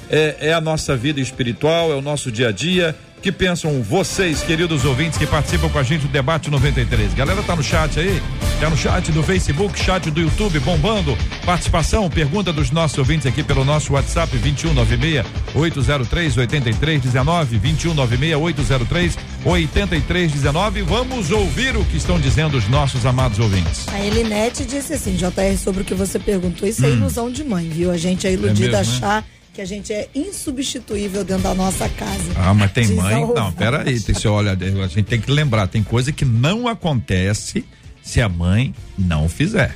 [0.10, 1.92] É, é a nossa vida espiritual?
[1.92, 2.96] É o nosso dia a dia?
[3.20, 7.14] Que pensam vocês, queridos ouvintes que participam com a gente do debate 93?
[7.14, 8.22] Galera tá no chat aí?
[8.60, 11.18] Tá no chat do Facebook, chat do YouTube bombando.
[11.46, 20.82] Participação, pergunta dos nossos ouvintes aqui pelo nosso WhatsApp 2196 803 8319 2196 803 8319.
[20.84, 23.88] Vamos ouvir o que estão dizendo os nossos amados ouvintes.
[23.90, 26.94] A Elinete disse assim, JR, sobre o que você perguntou, isso é hum.
[26.94, 27.92] ilusão de mãe, viu?
[27.92, 29.39] A gente é iludida é mesmo, achar né?
[29.54, 32.32] Que a gente é insubstituível dentro da nossa casa.
[32.36, 33.26] Ah, mas tem mãe.
[33.34, 37.66] Não, peraí, tem, olha, a gente tem que lembrar, tem coisa que não acontece
[38.02, 39.76] se a mãe não fizer.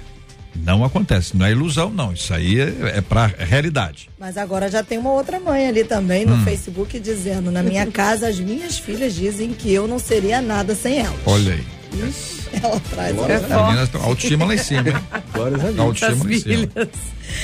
[0.55, 2.13] Não acontece, não é ilusão, não.
[2.13, 4.09] Isso aí é, é pra realidade.
[4.19, 6.43] Mas agora já tem uma outra mãe ali também no hum.
[6.43, 10.99] Facebook dizendo: na minha casa, as minhas filhas dizem que eu não seria nada sem
[10.99, 11.19] elas.
[11.25, 11.63] Olha aí.
[12.07, 13.15] Ixi, ela traz.
[13.15, 14.95] Glória a autoestima lá em cima, hein?
[15.33, 15.79] Glórias a Deus.
[15.79, 16.69] Autoestima lá em cima.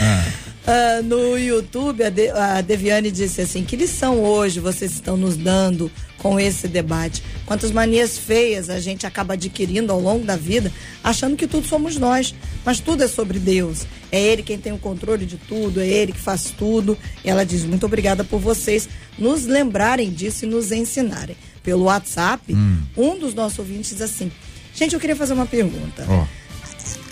[0.01, 0.48] Ah.
[0.69, 5.35] Uh, no YouTube, a, De, a Deviane disse assim: que lição hoje vocês estão nos
[5.35, 7.23] dando com esse debate?
[7.47, 10.71] Quantas manias feias a gente acaba adquirindo ao longo da vida,
[11.03, 13.87] achando que tudo somos nós, mas tudo é sobre Deus.
[14.11, 16.95] É Ele quem tem o controle de tudo, é Ele que faz tudo.
[17.25, 21.35] E ela diz: muito obrigada por vocês nos lembrarem disso e nos ensinarem.
[21.63, 22.77] Pelo WhatsApp, hum.
[22.95, 24.31] um dos nossos ouvintes diz assim:
[24.75, 26.05] gente, eu queria fazer uma pergunta.
[26.07, 26.38] Oh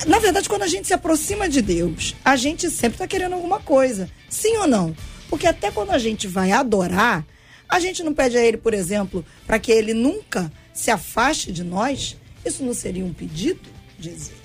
[0.07, 3.59] na verdade, quando a gente se aproxima de Deus, a gente sempre está querendo alguma
[3.59, 4.09] coisa.
[4.29, 4.95] Sim ou não?
[5.29, 7.25] Porque até quando a gente vai adorar,
[7.67, 11.63] a gente não pede a Ele, por exemplo, para que Ele nunca se afaste de
[11.63, 12.15] nós.
[12.45, 13.59] Isso não seria um pedido?
[13.99, 14.37] Dizer.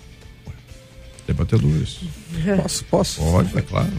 [1.26, 2.00] Debatedores.
[2.60, 2.84] Posso?
[2.86, 3.20] Posso?
[3.20, 3.92] Pode, é claro.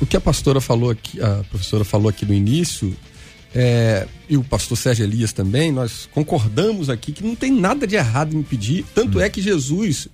[0.00, 2.96] O que a pastora falou aqui, a professora falou aqui no início,
[3.54, 7.94] é, e o pastor Sérgio Elias também, nós concordamos aqui que não tem nada de
[7.94, 8.84] errado em pedir.
[8.92, 9.20] Tanto hum.
[9.20, 10.08] é que Jesus,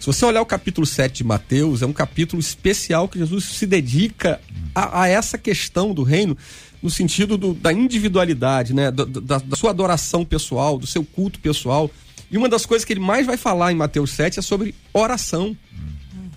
[0.00, 3.66] se você olhar o capítulo 7 de Mateus, é um capítulo especial que Jesus se
[3.66, 4.40] dedica
[4.74, 6.36] a, a essa questão do reino,
[6.82, 8.90] no sentido do, da individualidade, né?
[8.90, 11.90] Da, da, da, sua adoração pessoal, do seu culto pessoal.
[12.30, 15.54] E uma das coisas que ele mais vai falar em Mateus 7 é sobre oração.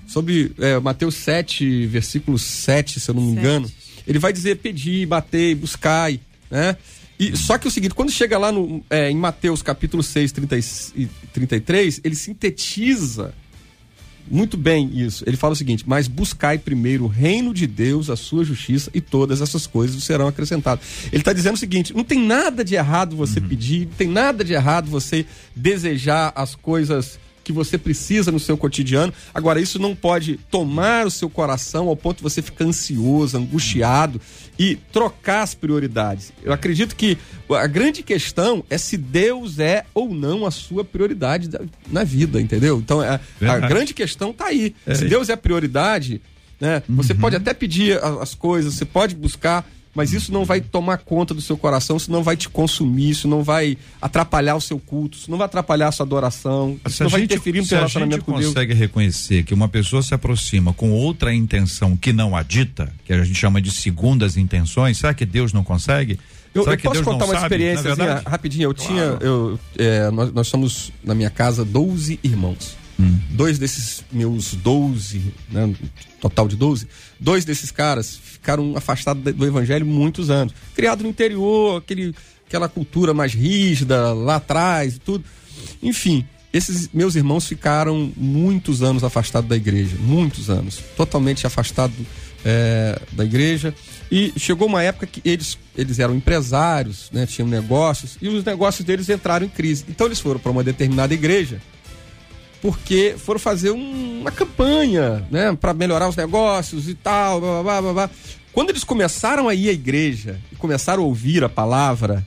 [0.05, 3.71] Sobre é, Mateus 7, versículo 7, se eu não me engano.
[4.05, 6.11] Ele vai dizer pedir, bater, buscar.
[6.51, 6.75] Né?
[7.17, 10.31] E, só que é o seguinte, quando chega lá no, é, em Mateus capítulo 6,
[10.31, 10.57] 30
[10.95, 13.33] e 33, ele sintetiza
[14.29, 15.23] muito bem isso.
[15.27, 19.01] Ele fala o seguinte: Mas buscai primeiro o reino de Deus, a sua justiça, e
[19.01, 20.83] todas essas coisas serão acrescentadas.
[21.11, 23.47] Ele está dizendo o seguinte: não tem nada de errado você uhum.
[23.47, 25.25] pedir, não tem nada de errado você
[25.55, 27.19] desejar as coisas
[27.51, 29.13] que você precisa no seu cotidiano.
[29.33, 34.19] Agora, isso não pode tomar o seu coração ao ponto de você ficar ansioso, angustiado
[34.57, 36.31] e trocar as prioridades.
[36.43, 37.17] Eu acredito que
[37.49, 41.49] a grande questão é se Deus é ou não a sua prioridade
[41.91, 42.79] na vida, entendeu?
[42.79, 44.73] Então, a, a grande questão está aí.
[44.85, 44.95] É.
[44.95, 46.21] Se Deus é a prioridade,
[46.59, 46.83] né?
[46.87, 47.19] Você uhum.
[47.19, 51.41] pode até pedir as coisas, você pode buscar, mas isso não vai tomar conta do
[51.41, 55.29] seu coração, isso não vai te consumir, isso não vai atrapalhar o seu culto, isso
[55.29, 58.23] não vai atrapalhar a sua adoração, isso se não vai gente, interferir no seu relacionamento
[58.23, 58.41] com Deus.
[58.41, 62.35] Se a gente consegue reconhecer que uma pessoa se aproxima com outra intenção que não
[62.35, 66.19] a dita, que a gente chama de segundas intenções, será que Deus não consegue?
[66.53, 68.63] Eu, eu posso Deus contar uma sabe, experiência assim, rapidinho.
[68.63, 68.91] Eu claro.
[68.91, 72.80] tinha, eu, é, nós, nós somos na minha casa 12 irmãos.
[73.01, 73.19] Hum.
[73.31, 75.73] Dois desses meus 12, né,
[76.19, 76.87] total de 12,
[77.19, 80.53] dois desses caras ficaram afastados do evangelho muitos anos.
[80.75, 82.13] Criado no interior, aquele,
[82.47, 85.25] aquela cultura mais rígida lá atrás e tudo.
[85.81, 91.95] Enfim, esses meus irmãos ficaram muitos anos afastados da igreja, muitos anos, totalmente afastados
[92.45, 93.73] é, da igreja.
[94.11, 98.85] E chegou uma época que eles, eles eram empresários, né, tinham negócios, e os negócios
[98.85, 99.85] deles entraram em crise.
[99.89, 101.59] Então eles foram para uma determinada igreja
[102.61, 107.81] porque foram fazer um, uma campanha, né, para melhorar os negócios e tal, blá, blá,
[107.81, 108.09] blá, blá.
[108.53, 112.25] Quando eles começaram a ir à igreja e começaram a ouvir a palavra,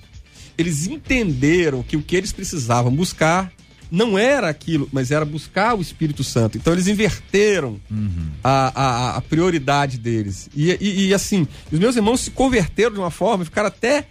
[0.57, 3.53] eles entenderam que o que eles precisavam buscar
[3.91, 6.59] não era aquilo, mas era buscar o Espírito Santo.
[6.59, 8.29] Então eles inverteram uhum.
[8.43, 10.49] a, a, a, prioridade deles.
[10.55, 14.07] E, e, e, assim, os meus irmãos se converteram de uma forma, ficaram até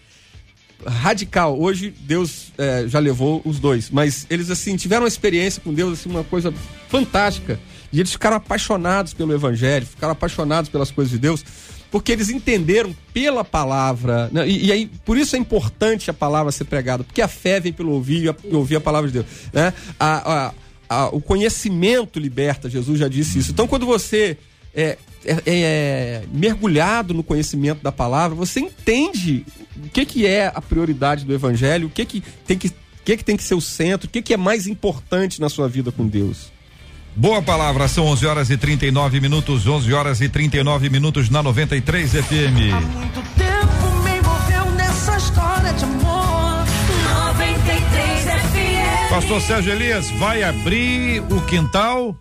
[0.87, 1.59] radical.
[1.59, 5.99] Hoje Deus é, já levou os dois, mas eles assim tiveram uma experiência com Deus,
[5.99, 6.53] assim, uma coisa
[6.89, 7.59] fantástica.
[7.91, 11.45] E eles ficaram apaixonados pelo Evangelho, ficaram apaixonados pelas coisas de Deus,
[11.91, 14.29] porque eles entenderam pela palavra.
[14.31, 14.47] Né?
[14.47, 17.71] E, e, aí, por isso é importante a palavra ser pregada, porque a fé vem
[17.71, 19.25] pelo ouvir e ouvir a palavra de Deus.
[19.53, 19.71] Né?
[19.99, 20.53] A, a,
[20.89, 23.51] a, o conhecimento liberta, Jesus já disse isso.
[23.51, 24.37] Então, quando você
[24.75, 29.45] é, é, é, mergulhado no conhecimento da palavra, você entende
[29.77, 32.71] o que, que é a prioridade do evangelho, o que, que, tem, que,
[33.03, 35.67] que, que tem que ser o centro, o que, que é mais importante na sua
[35.67, 36.51] vida com Deus.
[37.15, 42.11] Boa palavra, são 11 horas e 39 minutos, 11 horas e 39 minutos na 93
[42.11, 42.73] FM.
[42.73, 46.65] Há muito tempo me envolveu nessa história de amor.
[47.27, 49.09] 93 FM.
[49.11, 52.17] Pastor Sérgio Elias, vai abrir o quintal?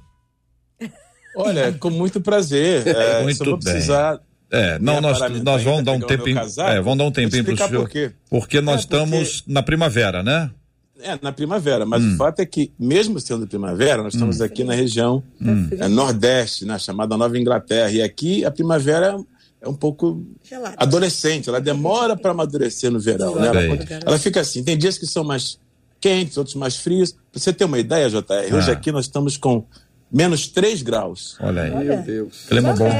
[1.34, 2.82] Olha, com muito prazer.
[2.92, 3.58] É, muito bem.
[3.58, 4.20] precisar.
[4.50, 6.38] É, não, nós, nós vamos dar um tempinho.
[6.38, 7.82] É, vamos dar um tempinho para o senhor.
[7.82, 8.12] Por quê?
[8.28, 8.96] Porque nós é, porque...
[8.96, 10.50] estamos na primavera, né?
[11.00, 12.14] É, na primavera, mas hum.
[12.14, 14.44] o fato é que, mesmo sendo primavera, nós estamos hum.
[14.44, 15.68] aqui na região hum.
[15.72, 19.18] é, nordeste, né, chamada Nova Inglaterra, e aqui a primavera
[19.60, 20.76] é um pouco Gelado.
[20.76, 23.34] adolescente, ela demora para amadurecer no verão.
[23.34, 23.48] Né?
[23.48, 25.58] Ela, ela, fica assim, tem dias que são mais
[26.00, 27.12] quentes, outros mais frios.
[27.12, 28.56] Para você ter uma ideia, JR, ah.
[28.56, 29.64] hoje aqui nós estamos com
[30.12, 31.36] menos 3 graus.
[31.40, 31.74] Olha aí.
[31.74, 32.44] Meu Deus.
[32.48, 32.90] Clima bom.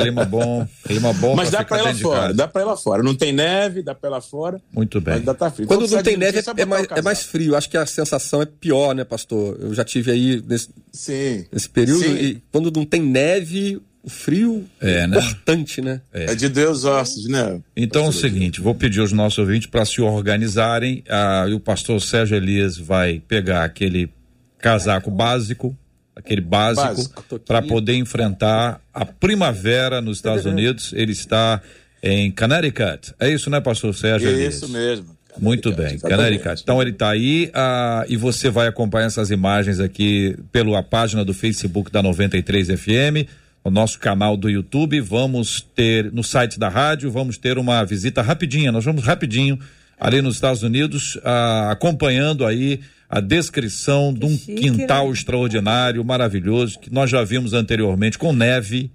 [0.00, 0.68] clima bom.
[0.84, 1.34] Clima bom.
[1.34, 2.34] Mas dá pra ir lá fora.
[2.34, 3.02] Dá pra ir lá fora.
[3.02, 4.60] Não tem neve, dá pra ir lá fora.
[4.72, 5.14] Muito bem.
[5.14, 5.66] Ainda tá frio.
[5.66, 7.56] Quando então, não tem neve é mais, é mais frio.
[7.56, 9.58] Acho que a sensação é pior, né, pastor?
[9.60, 11.44] Eu já tive aí nesse, Sim.
[11.50, 12.04] nesse período.
[12.04, 12.14] Sim.
[12.14, 15.18] E quando não tem neve, o frio é, é né?
[15.18, 16.00] importante, né?
[16.12, 16.32] É.
[16.32, 17.60] é de Deus ossos, né?
[17.76, 21.02] Então é o seguinte, vou pedir aos nossos ouvintes para se organizarem.
[21.08, 24.10] Ah, e o pastor Sérgio Elias vai pegar aquele
[24.58, 25.76] casaco básico,
[26.14, 27.12] aquele básico,
[27.46, 30.92] para poder enfrentar a primavera nos Estados Unidos.
[30.94, 31.60] Ele está
[32.02, 33.14] em Connecticut.
[33.18, 34.30] É isso, né, pastor Sérgio?
[34.30, 35.06] Isso mesmo.
[35.38, 36.60] Muito bem, Connecticut.
[36.62, 41.32] Então ele está aí ah, e você vai acompanhar essas imagens aqui pela página do
[41.32, 43.26] Facebook da 93 FM,
[43.64, 45.00] o nosso canal do YouTube.
[45.00, 48.70] Vamos ter no site da rádio, vamos ter uma visita rapidinha.
[48.70, 49.58] Nós vamos rapidinho
[49.98, 52.80] ali nos Estados Unidos, ah, acompanhando aí
[53.12, 55.12] a descrição de um chique, quintal né?
[55.12, 58.90] extraordinário, maravilhoso, que nós já vimos anteriormente com neve,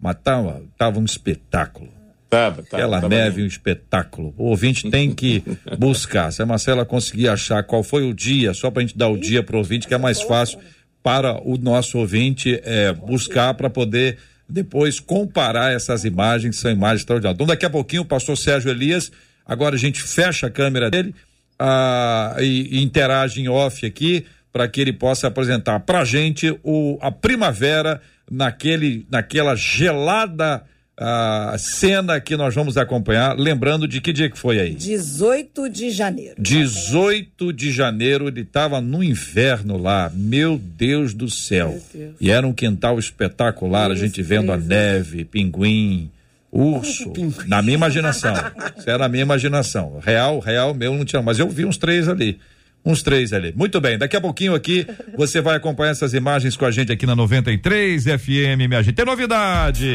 [0.00, 1.90] mas tava, tava um espetáculo.
[2.30, 4.32] Tava, tava, Aquela tava neve, um espetáculo.
[4.38, 5.42] O ouvinte tem que
[5.78, 6.32] buscar.
[6.32, 9.18] Se a Marcela conseguir achar qual foi o dia, só para a gente dar o
[9.18, 10.58] dia para o ouvinte, que é mais fácil
[11.02, 14.16] para o nosso ouvinte é, buscar para poder
[14.48, 17.36] depois comparar essas imagens, são imagens extraordinárias.
[17.36, 19.12] Então, daqui a pouquinho, o pastor Sérgio Elias,
[19.44, 21.14] agora a gente fecha a câmera dele
[21.58, 26.98] ah, e, e interage em off aqui para que ele possa apresentar para gente o,
[27.00, 28.00] a primavera
[28.30, 30.64] naquele, naquela gelada
[30.96, 34.74] a cena que nós vamos acompanhar, lembrando de que dia que foi aí?
[34.74, 36.36] 18 de janeiro.
[36.38, 41.80] 18 de janeiro, ele estava no inverno lá, meu Deus do céu.
[41.92, 42.14] Deus.
[42.20, 46.10] E era um quintal espetacular, Isso, a gente vendo a neve, pinguim,
[46.54, 47.12] Urso,
[47.48, 48.32] na minha imaginação.
[48.78, 49.98] Isso era a minha imaginação.
[50.00, 52.38] Real, real meu não tinha, mas eu vi uns três ali.
[52.84, 53.52] Uns três ali.
[53.56, 54.86] Muito bem, daqui a pouquinho aqui
[55.16, 58.94] você vai acompanhar essas imagens com a gente aqui na 93 FM, minha gente.
[58.94, 59.94] Tem novidade!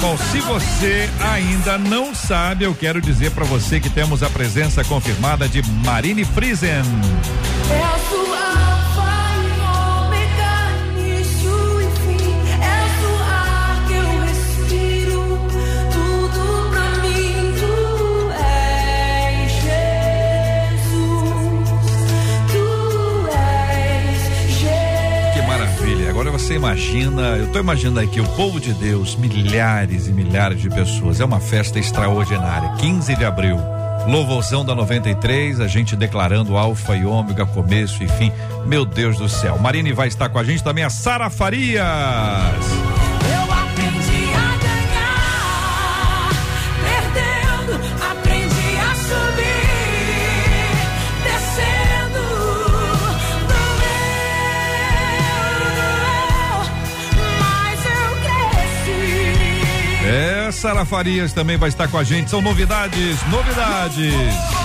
[0.00, 4.82] Bom, se você ainda não sabe, eu quero dizer para você que temos a presença
[4.82, 6.70] confirmada de Marine Friesen.
[6.70, 8.39] É a sua
[26.40, 31.20] você imagina, eu estou imaginando aqui o povo de Deus, milhares e milhares de pessoas.
[31.20, 32.72] É uma festa extraordinária.
[32.78, 33.58] 15 de abril.
[34.08, 38.32] Louvorzão da 93, a gente declarando alfa e ômega, começo e fim.
[38.64, 39.58] Meu Deus do céu.
[39.58, 41.84] Marine vai estar com a gente também, a Sara Farias.
[60.60, 62.30] Sara Farias também vai estar com a gente.
[62.30, 64.59] São novidades, novidades.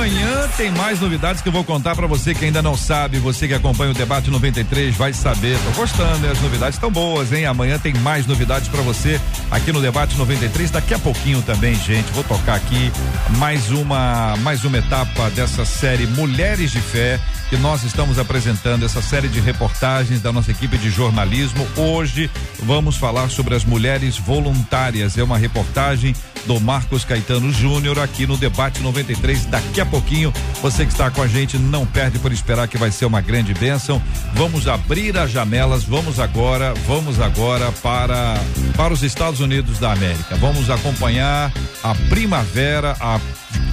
[0.00, 3.18] Amanhã tem mais novidades que eu vou contar para você que ainda não sabe.
[3.18, 5.58] Você que acompanha o debate 93 vai saber.
[5.58, 6.30] Tô gostando, né?
[6.32, 7.44] As novidades estão boas, hein?
[7.44, 9.20] Amanhã tem mais novidades para você
[9.50, 10.70] aqui no debate 93.
[10.70, 12.10] Daqui a pouquinho também, gente.
[12.12, 12.90] Vou tocar aqui
[13.36, 17.20] mais uma mais uma etapa dessa série Mulheres de Fé
[17.50, 21.66] que nós estamos apresentando essa série de reportagens da nossa equipe de jornalismo.
[21.76, 22.30] Hoje
[22.60, 25.18] vamos falar sobre as mulheres voluntárias.
[25.18, 26.14] É uma reportagem
[26.46, 29.46] do Marcos Caetano Júnior aqui no Debate 93.
[29.46, 30.32] Daqui a pouquinho,
[30.62, 33.52] você que está com a gente, não perde por esperar que vai ser uma grande
[33.52, 34.02] bênção.
[34.32, 38.34] Vamos abrir as janelas, vamos agora, vamos agora para,
[38.76, 40.36] para os Estados Unidos da América.
[40.36, 43.20] Vamos acompanhar a primavera, a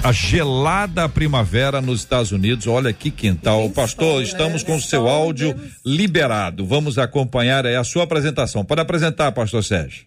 [0.03, 2.67] a gelada primavera nos Estados Unidos.
[2.67, 3.69] Olha que quintal.
[3.71, 5.55] Pastor, estamos com o seu áudio
[5.85, 6.65] liberado.
[6.65, 8.63] Vamos acompanhar aí a sua apresentação.
[8.63, 10.05] Pode apresentar, pastor Sérgio.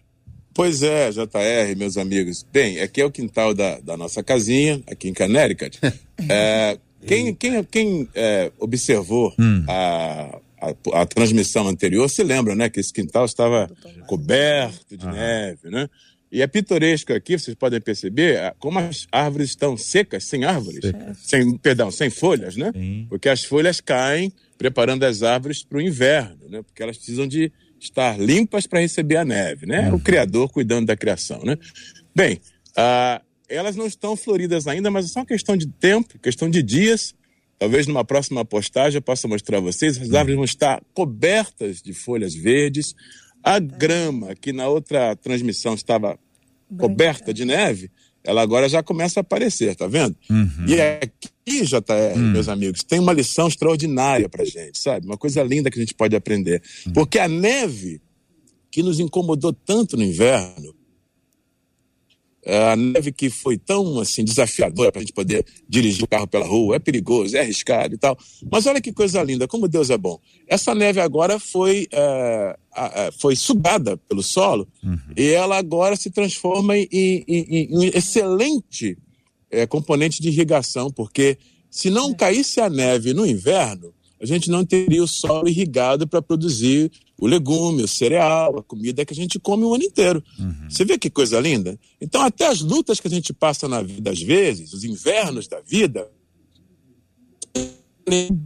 [0.53, 2.45] Pois é, JR, meus amigos.
[2.51, 5.79] Bem, aqui é o quintal da, da nossa casinha, aqui em Connecticut.
[6.29, 9.63] é, quem quem, quem é, observou hum.
[9.67, 13.69] a, a, a, transmissão anterior se lembra, né, que esse quintal estava
[14.07, 15.11] coberto de ah.
[15.11, 15.89] neve, né?
[16.31, 20.79] E é pitoresco aqui, vocês podem perceber como as árvores estão secas, sem árvores,
[21.21, 22.71] sem, perdão, sem folhas, né?
[22.73, 23.05] Sim.
[23.09, 26.61] Porque as folhas caem preparando as árvores para o inverno, né?
[26.61, 27.51] Porque elas precisam de
[27.81, 29.89] estar limpas para receber a neve, né?
[29.89, 29.95] Uhum.
[29.95, 31.57] O Criador cuidando da criação, né?
[32.15, 32.39] Bem,
[32.75, 36.61] ah, elas não estão floridas ainda, mas é só uma questão de tempo, questão de
[36.61, 37.13] dias.
[37.57, 39.97] Talvez numa próxima postagem eu possa mostrar a vocês.
[39.97, 42.95] As árvores vão estar cobertas de folhas verdes,
[43.43, 46.17] a grama, que na outra transmissão estava
[46.77, 47.91] coberta de neve,
[48.23, 50.15] ela agora já começa a aparecer, tá vendo?
[50.29, 50.65] Uhum.
[50.67, 52.31] E aqui, JR, uhum.
[52.31, 55.05] meus amigos, tem uma lição extraordinária pra gente, sabe?
[55.05, 56.61] Uma coisa linda que a gente pode aprender.
[56.85, 56.93] Uhum.
[56.93, 58.01] Porque a neve
[58.69, 60.73] que nos incomodou tanto no inverno,
[62.45, 66.45] a neve que foi tão assim desafiadora para a gente poder dirigir o carro pela
[66.45, 68.17] rua, é perigoso, é arriscado e tal.
[68.51, 70.19] Mas olha que coisa linda, como Deus é bom.
[70.47, 72.57] Essa neve agora foi, é,
[73.19, 74.97] foi sugada pelo solo uhum.
[75.15, 78.97] e ela agora se transforma em, em, em um excelente
[79.49, 81.37] é, componente de irrigação, porque
[81.69, 86.21] se não caísse a neve no inverno, a gente não teria o solo irrigado para
[86.21, 90.23] produzir o legume, o cereal, a comida que a gente come o ano inteiro.
[90.39, 90.69] Uhum.
[90.69, 91.79] Você vê que coisa linda?
[91.99, 95.59] Então, até as lutas que a gente passa na vida, às vezes, os invernos da
[95.61, 96.07] vida,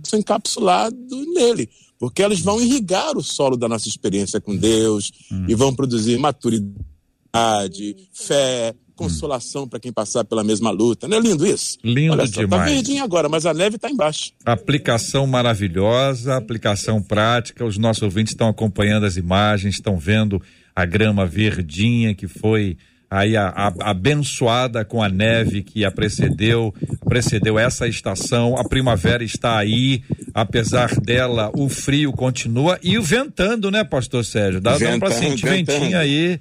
[0.04, 1.70] são encapsulados nele,
[2.00, 5.46] porque elas vão irrigar o solo da nossa experiência com Deus uhum.
[5.50, 11.08] e vão produzir maturidade, fé, consolação para quem passar pela mesma luta.
[11.08, 11.78] Não é lindo isso?
[11.84, 12.62] Lindo Olha só, tá demais.
[12.62, 14.32] Tá verdinho agora, mas a neve está embaixo.
[14.46, 17.66] Aplicação maravilhosa, aplicação prática.
[17.66, 20.42] Os nossos ouvintes estão acompanhando as imagens, estão vendo
[20.76, 22.78] a grama verdinha que foi
[23.10, 26.74] aí a, a, abençoada com a neve que a precedeu,
[27.08, 28.58] precedeu essa estação.
[28.58, 34.60] A primavera está aí, apesar dela, o frio continua e o ventando, né, Pastor Sérgio?
[34.60, 36.40] Dá, dá para sentir ventinho aí.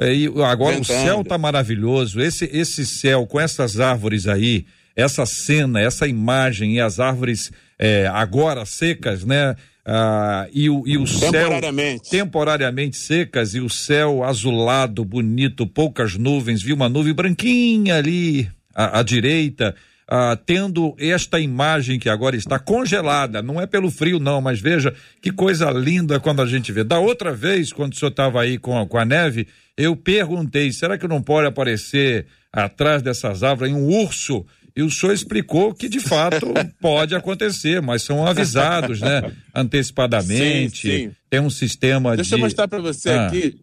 [0.00, 0.98] É, e agora Ventando.
[0.98, 2.20] o céu tá maravilhoso.
[2.20, 4.64] Esse, esse céu com essas árvores aí,
[4.96, 9.56] essa cena, essa imagem e as árvores é, agora secas, né?
[9.84, 12.08] Ah, e o, e o temporariamente.
[12.08, 18.48] céu temporariamente secas e o céu azulado, bonito, poucas nuvens, vi uma nuvem branquinha ali
[18.74, 19.74] à, à direita,
[20.12, 24.92] ah, tendo esta imagem que agora está congelada, não é pelo frio não, mas veja
[25.22, 26.82] que coisa linda quando a gente vê.
[26.82, 29.46] Da outra vez, quando o senhor estava aí com, com a neve,
[29.76, 34.44] Eu perguntei, será que não pode aparecer atrás dessas árvores um urso?
[34.76, 36.46] E o senhor explicou que de fato
[36.82, 39.32] pode acontecer, mas são avisados, né?
[39.54, 40.90] Antecipadamente.
[40.90, 41.12] Sim, sim.
[41.30, 42.30] Tem um sistema Deixa de.
[42.30, 43.26] Deixa eu mostrar para você ah.
[43.26, 43.60] aqui.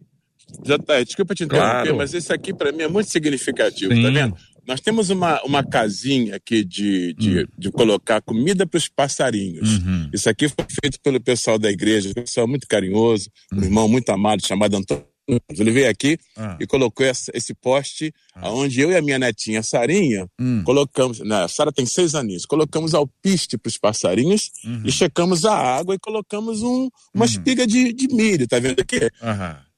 [0.64, 1.96] Já tá, desculpa te interromper, claro.
[1.98, 4.02] mas esse aqui para mim é muito significativo, tá sim.
[4.02, 4.36] tá vendo?
[4.68, 7.46] Nós temos uma, uma casinha aqui de, de, hum.
[7.56, 9.78] de colocar comida para os passarinhos.
[9.78, 10.10] Uhum.
[10.12, 13.64] Isso aqui foi feito pelo pessoal da igreja, um pessoal muito carinhoso, um uhum.
[13.64, 15.06] irmão muito amado chamado Antônio.
[15.50, 16.56] Ele veio aqui ah.
[16.60, 18.50] e colocou essa, esse poste ah.
[18.50, 20.62] onde eu e a minha netinha Sarinha hum.
[20.64, 21.20] colocamos.
[21.20, 22.44] Né, a Sara tem seis aninhos.
[22.44, 24.82] Colocamos alpiste para os passarinhos uhum.
[24.84, 27.30] e checamos a água e colocamos um, uma uhum.
[27.30, 28.46] espiga de, de milho.
[28.46, 29.00] Tá vendo aqui?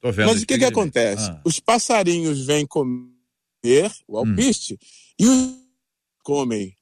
[0.03, 1.29] Vendo Mas o que, que acontece?
[1.29, 1.41] Ah.
[1.45, 3.10] Os passarinhos vêm comer
[4.07, 4.19] o hum.
[4.19, 4.77] alpiste hum.
[5.19, 5.61] e os
[6.23, 6.75] comem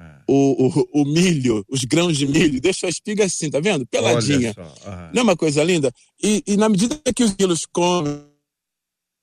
[0.00, 0.16] é.
[0.28, 3.86] o, o, o, milho, os grãos de milho, deixa a espiga assim, tá vendo?
[3.86, 4.54] Peladinha.
[4.58, 5.10] Uhum.
[5.12, 5.92] Não é uma coisa linda?
[6.22, 8.24] E, e, na medida que os quilos comem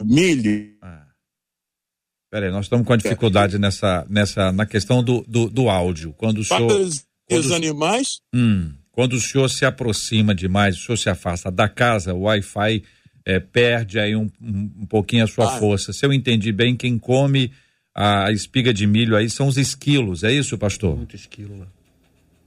[0.03, 0.77] milho.
[0.83, 1.01] É.
[2.31, 6.13] Peraí, nós estamos com a dificuldade nessa, nessa, na questão do, do, do áudio.
[6.13, 6.71] Quando o senhor.
[6.71, 8.21] Os, quando, os animais.
[8.33, 12.83] Hum, quando o senhor se aproxima demais, o senhor se afasta da casa, o Wi-Fi
[13.25, 15.59] é, perde aí um, um, um, pouquinho a sua ah.
[15.59, 15.93] força.
[15.93, 17.51] Se eu entendi bem, quem come
[17.93, 20.95] a espiga de milho aí são os esquilos, é isso, pastor?
[20.95, 21.67] Muito esquilo lá.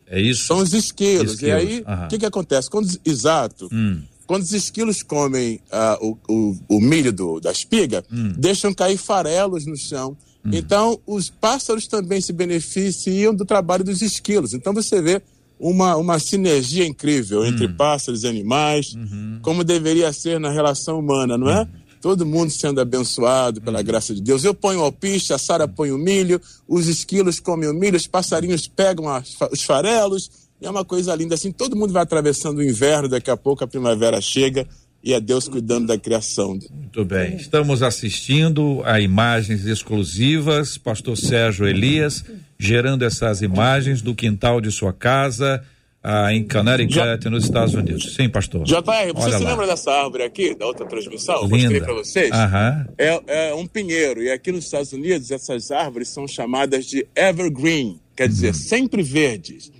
[0.06, 0.46] É isso?
[0.46, 1.34] São os esquilos.
[1.34, 1.42] esquilos.
[1.42, 2.68] E aí, o que, que acontece?
[2.68, 3.68] Quando, exato.
[3.72, 4.02] Hum.
[4.26, 8.32] Quando os esquilos comem uh, o, o, o, milho do, da espiga, hum.
[8.36, 10.16] deixam cair farelos no chão.
[10.44, 10.50] Hum.
[10.52, 14.54] Então, os pássaros também se beneficiam do trabalho dos esquilos.
[14.54, 15.22] Então, você vê
[15.64, 17.74] uma, uma sinergia incrível entre hum.
[17.74, 19.38] pássaros e animais, uhum.
[19.40, 21.60] como deveria ser na relação humana, não é?
[21.60, 21.68] Uhum.
[22.02, 23.84] Todo mundo sendo abençoado pela uhum.
[23.84, 24.44] graça de Deus.
[24.44, 26.38] Eu ponho o alpiste, a Sara põe o milho,
[26.68, 31.14] os esquilos comem o milho, os passarinhos pegam as, os farelos, e é uma coisa
[31.14, 31.50] linda assim.
[31.50, 34.68] Todo mundo vai atravessando o inverno, daqui a pouco a primavera chega
[35.04, 36.58] e é Deus cuidando da criação.
[36.70, 37.36] Muito bem.
[37.36, 42.24] Estamos assistindo a imagens exclusivas, Pastor Sérgio Elias,
[42.58, 45.62] gerando essas imagens do quintal de sua casa.
[46.02, 47.30] Ah, em Connecticut, Já...
[47.30, 48.14] nos Estados Unidos.
[48.14, 48.64] Sim, pastor.
[48.64, 48.82] JR,
[49.14, 49.50] você Olha se lá.
[49.50, 51.42] lembra dessa árvore aqui, da outra transmissão?
[51.44, 51.56] Linda.
[51.56, 52.30] Mostrei para vocês.
[52.30, 52.86] Aham.
[52.98, 54.22] É, é, um pinheiro.
[54.22, 58.54] E aqui nos Estados Unidos, essas árvores são chamadas de evergreen, quer dizer, uhum.
[58.54, 59.72] sempre verdes.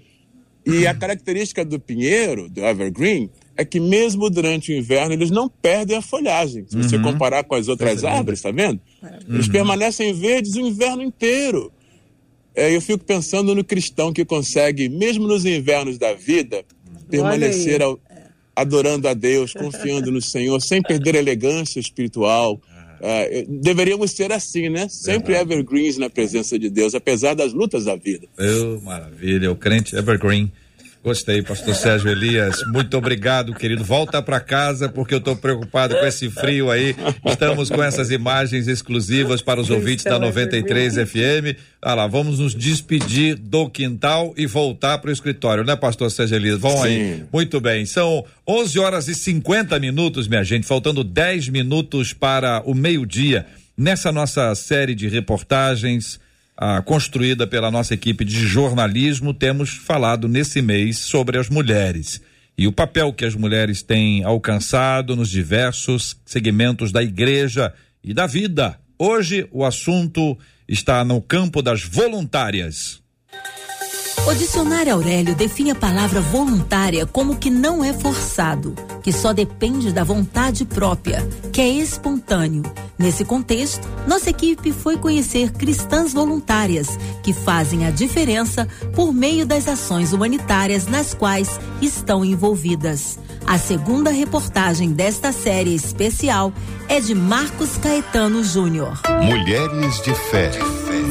[0.67, 5.49] E a característica do pinheiro, do evergreen, é que mesmo durante o inverno eles não
[5.49, 6.65] perdem a folhagem.
[6.69, 7.03] Se você uhum.
[7.03, 8.81] comparar com as outras árvores, tá vendo?
[9.03, 9.35] Uhum.
[9.35, 11.73] Eles permanecem verdes o inverno inteiro.
[12.55, 16.65] É, eu fico pensando no cristão que consegue, mesmo nos invernos da vida,
[17.11, 17.99] permanecer ao,
[18.55, 22.61] adorando a Deus, confiando no Senhor, sem perder a elegância espiritual.
[23.01, 24.89] É, deveríamos ser assim, né?
[24.89, 28.27] Sempre evergreens na presença de Deus, apesar das lutas da vida.
[28.39, 30.51] Eu, maravilha, o crente evergreen.
[31.05, 32.57] Gostei, pastor Sérgio Elias.
[32.73, 33.85] Muito obrigado, querido.
[33.85, 36.97] Volta para casa porque eu estou preocupado com esse frio aí.
[37.27, 41.61] Estamos com essas imagens exclusivas para os ouvintes da 93 FM.
[41.83, 46.37] Ah lá, vamos nos despedir do quintal e voltar para o escritório, né, pastor Sérgio
[46.37, 46.59] Elias?
[46.59, 46.85] Vão Sim.
[46.85, 47.25] aí.
[47.31, 47.85] Muito bem.
[47.85, 53.45] São 11 horas e 50 minutos, minha gente, faltando 10 minutos para o meio-dia.
[53.77, 56.19] Nessa nossa série de reportagens,
[56.57, 62.21] ah, construída pela nossa equipe de jornalismo, temos falado nesse mês sobre as mulheres
[62.57, 68.27] e o papel que as mulheres têm alcançado nos diversos segmentos da igreja e da
[68.27, 68.79] vida.
[68.99, 70.39] Hoje o assunto
[70.69, 73.03] está no campo das voluntárias.
[74.27, 79.93] O dicionário Aurélio define a palavra voluntária como que não é forçado, que só depende
[79.93, 81.21] da vontade própria,
[81.53, 82.63] que é espontâneo.
[82.99, 89.69] Nesse contexto, nossa equipe foi conhecer cristãs voluntárias, que fazem a diferença por meio das
[89.69, 93.19] ações humanitárias nas quais estão envolvidas.
[93.47, 96.51] A segunda reportagem desta série especial
[96.89, 99.03] é de Marcos Caetano Júnior.
[99.23, 100.51] Mulheres de fé,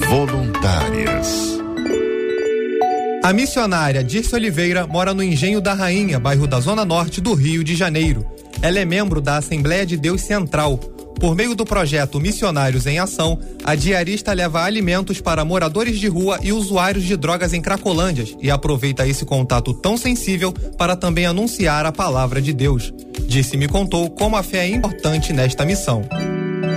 [0.10, 1.63] voluntárias.
[3.24, 7.64] A missionária Dirce Oliveira mora no Engenho da Rainha, bairro da Zona Norte do Rio
[7.64, 8.26] de Janeiro.
[8.62, 10.78] Ela é membro da Assembleia de Deus Central.
[10.78, 16.38] Por meio do projeto Missionários em Ação, a diarista leva alimentos para moradores de rua
[16.44, 21.86] e usuários de drogas em Cracolândias e aproveita esse contato tão sensível para também anunciar
[21.86, 22.94] a palavra de Deus.
[23.26, 26.02] Disse me contou como a fé é importante nesta missão.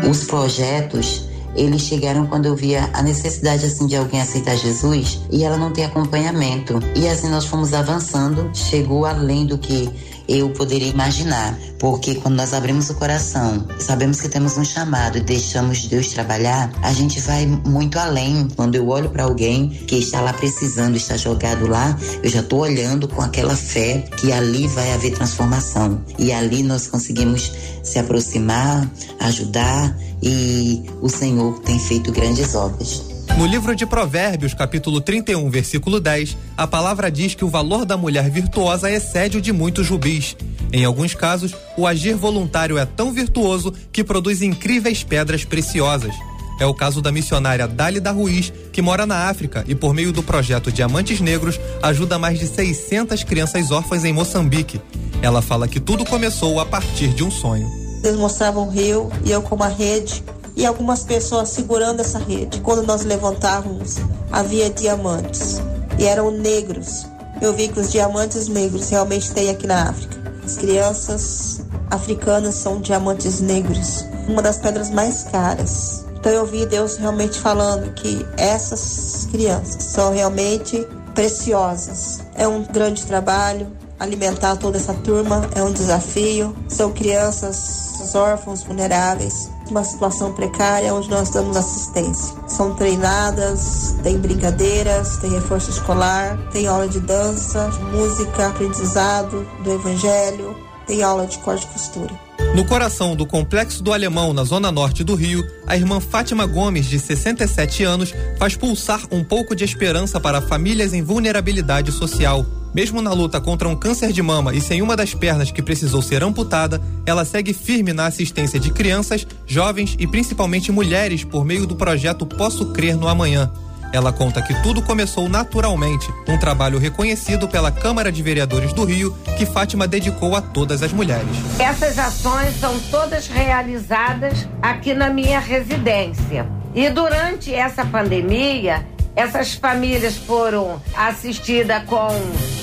[0.08, 1.24] Os projetos
[1.56, 5.72] eles chegaram quando eu via a necessidade assim de alguém aceitar Jesus e ela não
[5.72, 6.78] ter acompanhamento.
[6.94, 9.88] E assim nós fomos avançando, chegou além do que
[10.28, 11.58] eu poderia imaginar.
[11.78, 16.72] Porque quando nós abrimos o coração, sabemos que temos um chamado e deixamos Deus trabalhar,
[16.82, 18.48] a gente vai muito além.
[18.56, 22.60] Quando eu olho para alguém que está lá precisando, está jogado lá, eu já estou
[22.60, 26.00] olhando com aquela fé que ali vai haver transformação.
[26.18, 27.52] E ali nós conseguimos
[27.82, 33.15] se aproximar, ajudar e o Senhor tem feito grandes obras.
[33.34, 37.96] No livro de Provérbios, capítulo 31, versículo 10, a palavra diz que o valor da
[37.96, 40.36] mulher virtuosa excede o de muitos rubis.
[40.72, 46.14] Em alguns casos, o agir voluntário é tão virtuoso que produz incríveis pedras preciosas.
[46.58, 50.22] É o caso da missionária Dálida Ruiz, que mora na África e, por meio do
[50.22, 54.80] projeto Diamantes Negros, ajuda mais de 600 crianças órfãs em Moçambique.
[55.20, 57.68] Ela fala que tudo começou a partir de um sonho.
[58.02, 60.22] Eles mostravam o rio e eu com uma rede
[60.56, 62.60] e algumas pessoas segurando essa rede.
[62.62, 63.96] Quando nós levantávamos,
[64.32, 65.60] havia diamantes
[65.98, 67.06] e eram negros.
[67.42, 70.16] Eu vi que os diamantes negros realmente tem aqui na África.
[70.42, 76.04] As crianças africanas são diamantes negros, uma das pedras mais caras.
[76.18, 82.20] Então eu vi Deus realmente falando que essas crianças são realmente preciosas.
[82.34, 86.56] É um grande trabalho, alimentar toda essa turma é um desafio.
[86.68, 92.34] São crianças órfãos, vulneráveis uma situação precária onde nós damos assistência.
[92.46, 100.56] São treinadas, tem brincadeiras, tem reforço escolar, tem aula de dança, música, aprendizado do evangelho,
[100.86, 102.26] tem aula de corte e costura.
[102.54, 106.86] No coração do Complexo do Alemão, na zona norte do Rio, a irmã Fátima Gomes,
[106.86, 112.46] de 67 anos, faz pulsar um pouco de esperança para famílias em vulnerabilidade social.
[112.76, 116.02] Mesmo na luta contra um câncer de mama e sem uma das pernas que precisou
[116.02, 121.66] ser amputada, ela segue firme na assistência de crianças, jovens e principalmente mulheres por meio
[121.66, 123.50] do projeto Posso Crer no Amanhã.
[123.94, 129.16] Ela conta que tudo começou naturalmente, um trabalho reconhecido pela Câmara de Vereadores do Rio,
[129.38, 131.30] que Fátima dedicou a todas as mulheres.
[131.58, 136.46] Essas ações são todas realizadas aqui na minha residência.
[136.74, 138.84] E durante essa pandemia,
[139.16, 142.08] essas famílias foram assistidas com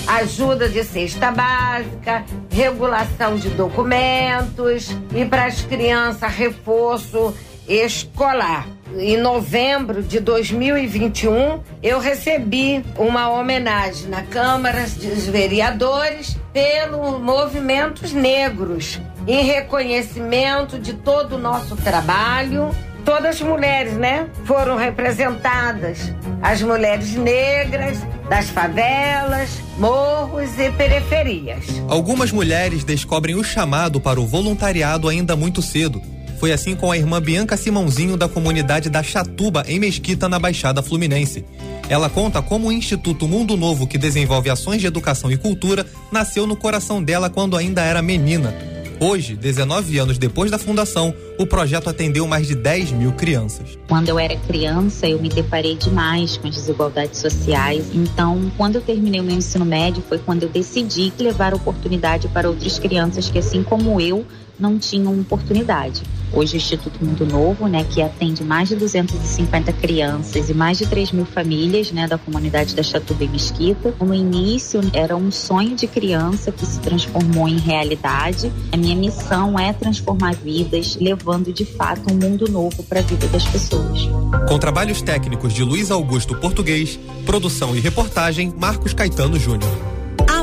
[0.08, 7.34] ajuda de cesta básica, regulação de documentos e para as crianças reforço
[7.68, 8.68] escolar.
[8.96, 19.02] Em novembro de 2021, eu recebi uma homenagem na Câmara dos Vereadores pelo Movimentos Negros,
[19.26, 22.70] em reconhecimento de todo o nosso trabalho
[23.06, 24.28] todas as mulheres, né?
[24.46, 26.12] Foram representadas.
[26.42, 28.00] As mulheres negras,
[28.30, 31.66] das favelas, morros e periferias.
[31.88, 36.02] Algumas mulheres descobrem o chamado para o voluntariado ainda muito cedo.
[36.40, 40.84] Foi assim com a irmã Bianca Simãozinho da comunidade da Chatuba, em Mesquita, na Baixada
[40.84, 41.46] Fluminense.
[41.88, 46.46] Ela conta como o Instituto Mundo Novo, que desenvolve ações de educação e cultura, nasceu
[46.46, 48.73] no coração dela quando ainda era menina
[49.04, 53.78] Hoje, 19 anos depois da fundação, o projeto atendeu mais de 10 mil crianças.
[53.90, 57.84] Quando eu era criança, eu me deparei demais com as desigualdades sociais.
[57.94, 62.48] Então, quando eu terminei o meu ensino médio, foi quando eu decidi levar oportunidade para
[62.48, 64.26] outras crianças que, assim como eu,
[64.64, 66.02] não tinham oportunidade.
[66.32, 70.88] Hoje o Instituto Mundo Novo, né, que atende mais de 250 crianças e mais de
[70.88, 73.94] 3 mil famílias, né, da comunidade da Chatuba e Mesquita.
[74.00, 78.52] No início era um sonho de criança que se transformou em realidade.
[78.72, 83.28] A minha missão é transformar vidas, levando de fato um mundo novo para a vida
[83.28, 84.08] das pessoas.
[84.48, 89.93] Com trabalhos técnicos de Luiz Augusto Português, produção e reportagem Marcos Caetano Júnior.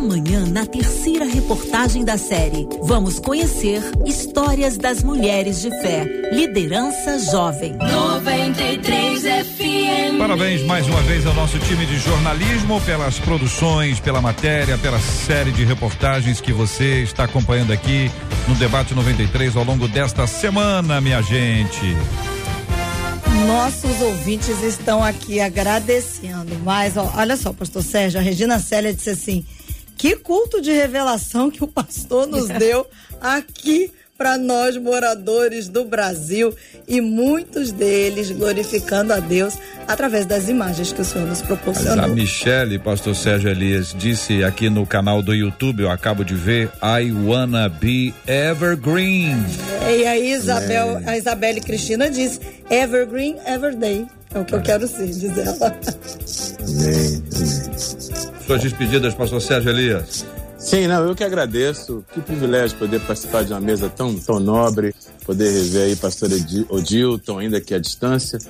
[0.00, 6.06] Amanhã, na terceira reportagem da série, vamos conhecer histórias das mulheres de fé.
[6.32, 7.74] Liderança Jovem.
[7.74, 10.18] 93 FM.
[10.18, 15.52] Parabéns mais uma vez ao nosso time de jornalismo pelas produções, pela matéria, pela série
[15.52, 18.10] de reportagens que você está acompanhando aqui
[18.48, 21.94] no Debate 93 ao longo desta semana, minha gente.
[23.46, 29.10] Nossos ouvintes estão aqui agradecendo, mas ó, olha só, pastor Sérgio, a Regina Célia disse
[29.10, 29.44] assim:
[30.00, 32.86] que culto de revelação que o pastor nos deu
[33.20, 36.54] aqui para nós moradores do Brasil
[36.88, 42.02] e muitos deles glorificando a Deus através das imagens que o Senhor nos proporcionou.
[42.02, 46.70] A Michele, pastor Sérgio Elias, disse aqui no canal do YouTube, eu acabo de ver,
[46.82, 49.44] I wanna be evergreen.
[49.86, 52.40] É, e aí Isabel, a Isabelle Cristina disse,
[52.70, 54.06] evergreen, everyday.
[54.32, 55.76] É o que eu quero ser, diz ela.
[56.62, 57.22] Amém,
[58.50, 60.26] Suas despedidas, pastor Sérgio Elias.
[60.58, 62.04] Sim, não, eu que agradeço.
[62.12, 64.92] Que privilégio poder participar de uma mesa tão, tão nobre,
[65.24, 66.28] poder rever aí pastor
[66.68, 68.40] Odilton, ainda que à distância,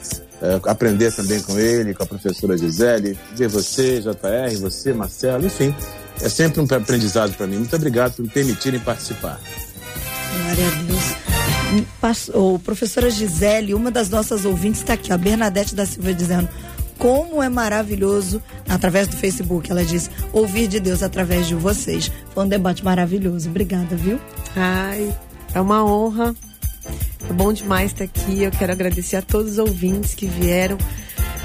[0.41, 5.75] é, aprender também com ele, com a professora Gisele, ver você, JR, você, Marcelo, enfim,
[6.23, 7.59] é sempre um aprendizado para mim.
[7.59, 9.39] Muito obrigado por me permitirem participar.
[10.33, 11.31] Glória a Deus.
[12.35, 16.49] O professora Gisele, uma das nossas ouvintes, está aqui, a Bernadette da Silva, dizendo:
[17.01, 22.13] como é maravilhoso, através do Facebook, ela diz, ouvir de Deus através de vocês.
[22.35, 23.49] Foi um debate maravilhoso.
[23.49, 24.21] Obrigada, viu?
[24.55, 25.13] Ai,
[25.55, 26.37] é uma honra.
[27.29, 28.43] É bom demais estar aqui.
[28.43, 30.77] Eu quero agradecer a todos os ouvintes que vieram.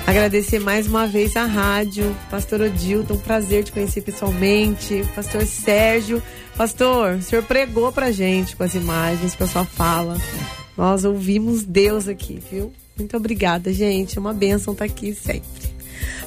[0.05, 6.21] Agradecer mais uma vez a rádio, Pastor Odilton, um prazer te conhecer pessoalmente, Pastor Sérgio.
[6.57, 10.17] Pastor, o senhor pregou pra gente com as imagens, com a sua fala.
[10.77, 12.71] Nós ouvimos Deus aqui, viu?
[12.97, 14.17] Muito obrigada, gente.
[14.17, 15.75] É uma bênção estar aqui sempre.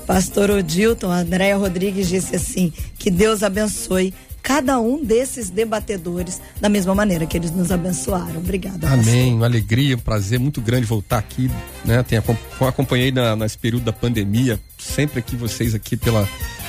[0.06, 6.94] Pastor Odilton, Andréia Rodrigues disse assim: que Deus abençoe cada um desses debatedores da mesma
[6.94, 8.38] maneira que eles nos abençoaram.
[8.38, 8.88] Obrigada.
[8.88, 9.34] Amém.
[9.34, 11.50] Uma alegria, um prazer muito grande voltar aqui.
[11.84, 12.02] Né?
[12.02, 12.22] Tenho,
[12.66, 16.26] acompanhei na, nesse período da pandemia, sempre aqui vocês aqui pela,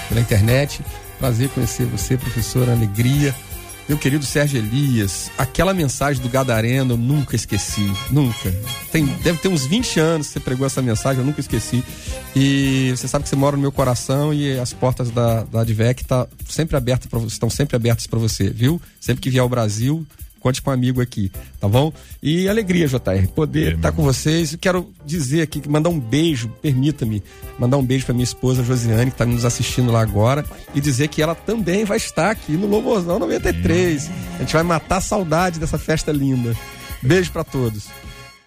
[0.09, 0.81] pela internet.
[1.17, 2.73] Prazer conhecer você, professora.
[2.73, 3.33] Alegria.
[3.89, 8.53] Meu querido Sérgio Elias, aquela mensagem do Gadareno eu nunca esqueci, nunca.
[8.91, 11.83] Tem, deve ter uns 20 anos que você pregou essa mensagem, eu nunca esqueci.
[12.35, 16.05] E você sabe que você mora no meu coração e as portas da, da Advec
[16.05, 18.79] tá sempre abertas pra, estão sempre abertas para você, viu?
[19.01, 20.05] Sempre que vier ao Brasil,
[20.39, 21.91] conte com um amigo aqui, tá bom?
[22.21, 24.53] E alegria, JR, poder estar tá com vocês.
[24.53, 27.21] Eu quero dizer aqui, mandar um beijo, permita-me,
[27.57, 31.07] mandar um beijo para minha esposa Josiane, que está nos assistindo lá agora, e dizer
[31.09, 34.09] que ela também vai estar aqui no Lobosão 93.
[34.35, 36.55] A gente vai matar a saudade dessa festa linda.
[37.01, 37.87] Beijo para todos.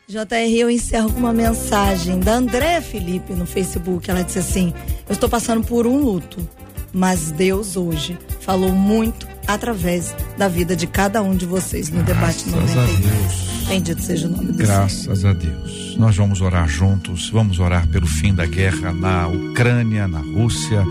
[0.09, 4.11] JR, eu encerro com uma mensagem da Andréa Felipe no Facebook.
[4.11, 4.75] Ela disse assim:
[5.09, 6.47] Eu estou passando por um luto,
[6.93, 12.45] mas Deus hoje falou muito através da vida de cada um de vocês no Graças
[12.45, 12.77] debate 93.
[12.77, 13.53] A Deus.
[13.69, 15.31] Bendito seja o nome do Graças Senhor.
[15.31, 15.97] a Deus.
[15.97, 20.85] Nós vamos orar juntos, vamos orar pelo fim da guerra na Ucrânia, na Rússia,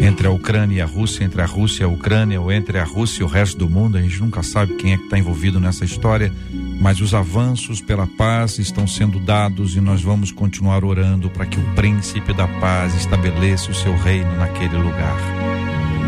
[0.00, 2.84] entre a Ucrânia e a Rússia, entre a Rússia e a Ucrânia, ou entre a
[2.84, 3.96] Rússia e o resto do mundo.
[3.96, 6.32] A gente nunca sabe quem é que está envolvido nessa história,
[6.80, 11.58] mas os avanços pela paz estão sendo dados e nós vamos continuar orando para que
[11.58, 15.53] o príncipe da paz estabeleça o seu reino naquele lugar.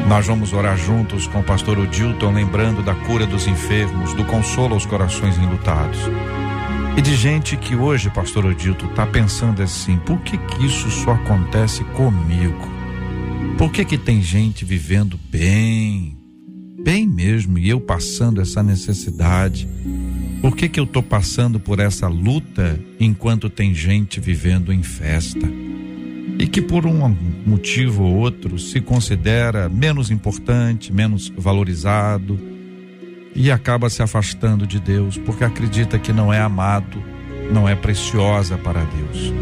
[0.09, 4.75] Nós vamos orar juntos com o pastor Odilton, lembrando da cura dos enfermos, do consolo
[4.75, 5.99] aos corações enlutados.
[6.97, 11.11] E de gente que hoje, pastor Odilton, está pensando assim: por que, que isso só
[11.11, 12.71] acontece comigo?
[13.59, 16.17] Por que, que tem gente vivendo bem,
[16.85, 19.69] bem mesmo, e eu passando essa necessidade?
[20.41, 25.47] Por que, que eu estou passando por essa luta enquanto tem gente vivendo em festa?
[26.39, 27.17] E que por um
[27.47, 32.39] motivo ou outro se considera menos importante, menos valorizado
[33.35, 37.03] e acaba se afastando de Deus porque acredita que não é amado,
[37.53, 39.33] não é preciosa para Deus.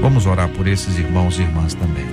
[0.00, 2.06] Vamos orar por esses irmãos e irmãs também.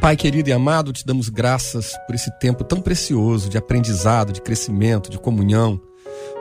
[0.00, 4.40] Pai querido e amado, te damos graças por esse tempo tão precioso de aprendizado, de
[4.40, 5.78] crescimento, de comunhão.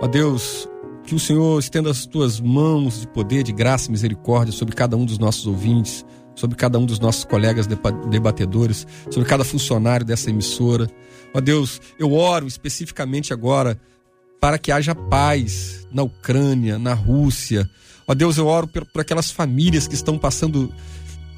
[0.01, 0.67] Ó Deus,
[1.09, 4.95] que o Senhor estenda as tuas mãos de poder, de graça e misericórdia sobre cada
[4.95, 6.05] um dos nossos ouvintes,
[6.35, 10.87] sobre cada um dos nossos colegas debatedores, sobre cada funcionário dessa emissora.
[11.33, 13.81] Ó Deus, eu oro especificamente agora
[14.39, 17.67] para que haja paz na Ucrânia, na Rússia.
[18.07, 20.71] Ó Deus, eu oro por, por aquelas famílias que estão passando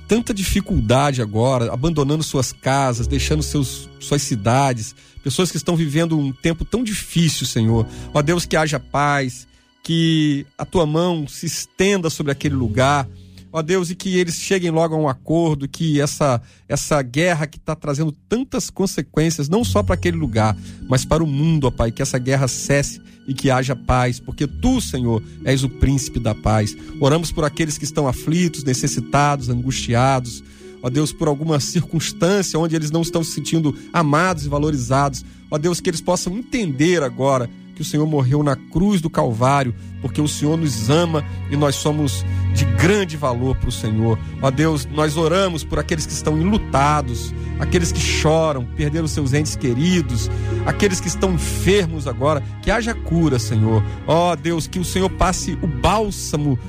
[0.05, 4.93] tanta dificuldade agora, abandonando suas casas, deixando seus, suas cidades,
[5.23, 7.87] pessoas que estão vivendo um tempo tão difícil, Senhor.
[8.13, 9.47] Ó Deus, que haja paz,
[9.83, 13.07] que a tua mão se estenda sobre aquele lugar.
[13.53, 17.57] Ó Deus, e que eles cheguem logo a um acordo, que essa, essa guerra que
[17.57, 20.55] está trazendo tantas consequências, não só para aquele lugar,
[20.87, 24.47] mas para o mundo, ó Pai, que essa guerra cesse e que haja paz, porque
[24.47, 26.75] tu, Senhor, és o príncipe da paz.
[26.99, 30.41] Oramos por aqueles que estão aflitos, necessitados, angustiados,
[30.81, 35.23] ó Deus, por alguma circunstância onde eles não estão se sentindo amados e valorizados.
[35.49, 39.73] Ó Deus, que eles possam entender agora que o Senhor morreu na cruz do Calvário,
[40.01, 42.23] porque o Senhor nos ama e nós somos
[42.53, 44.19] de grande valor para o Senhor.
[44.41, 49.55] Ó Deus, nós oramos por aqueles que estão enlutados, aqueles que choram, perderam seus entes
[49.55, 50.29] queridos,
[50.65, 53.83] aqueles que estão enfermos agora, que haja cura, Senhor.
[54.05, 56.59] Ó Deus, que o Senhor passe o bálsamo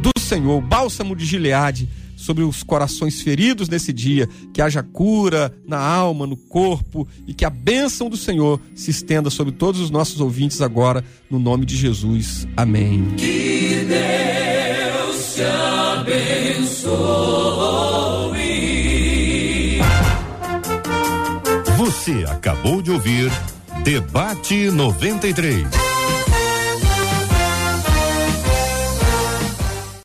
[0.00, 5.52] do Senhor, o bálsamo de Gileade sobre os corações feridos nesse dia, que haja cura
[5.66, 9.90] na alma, no corpo e que a bênção do Senhor se estenda sobre todos os
[9.90, 12.46] nossos ouvintes agora, no nome de Jesus.
[12.56, 13.14] Amém.
[13.16, 17.34] Que Deus te abençoe.
[21.76, 23.30] Você acabou de ouvir
[23.82, 25.66] Debate 93.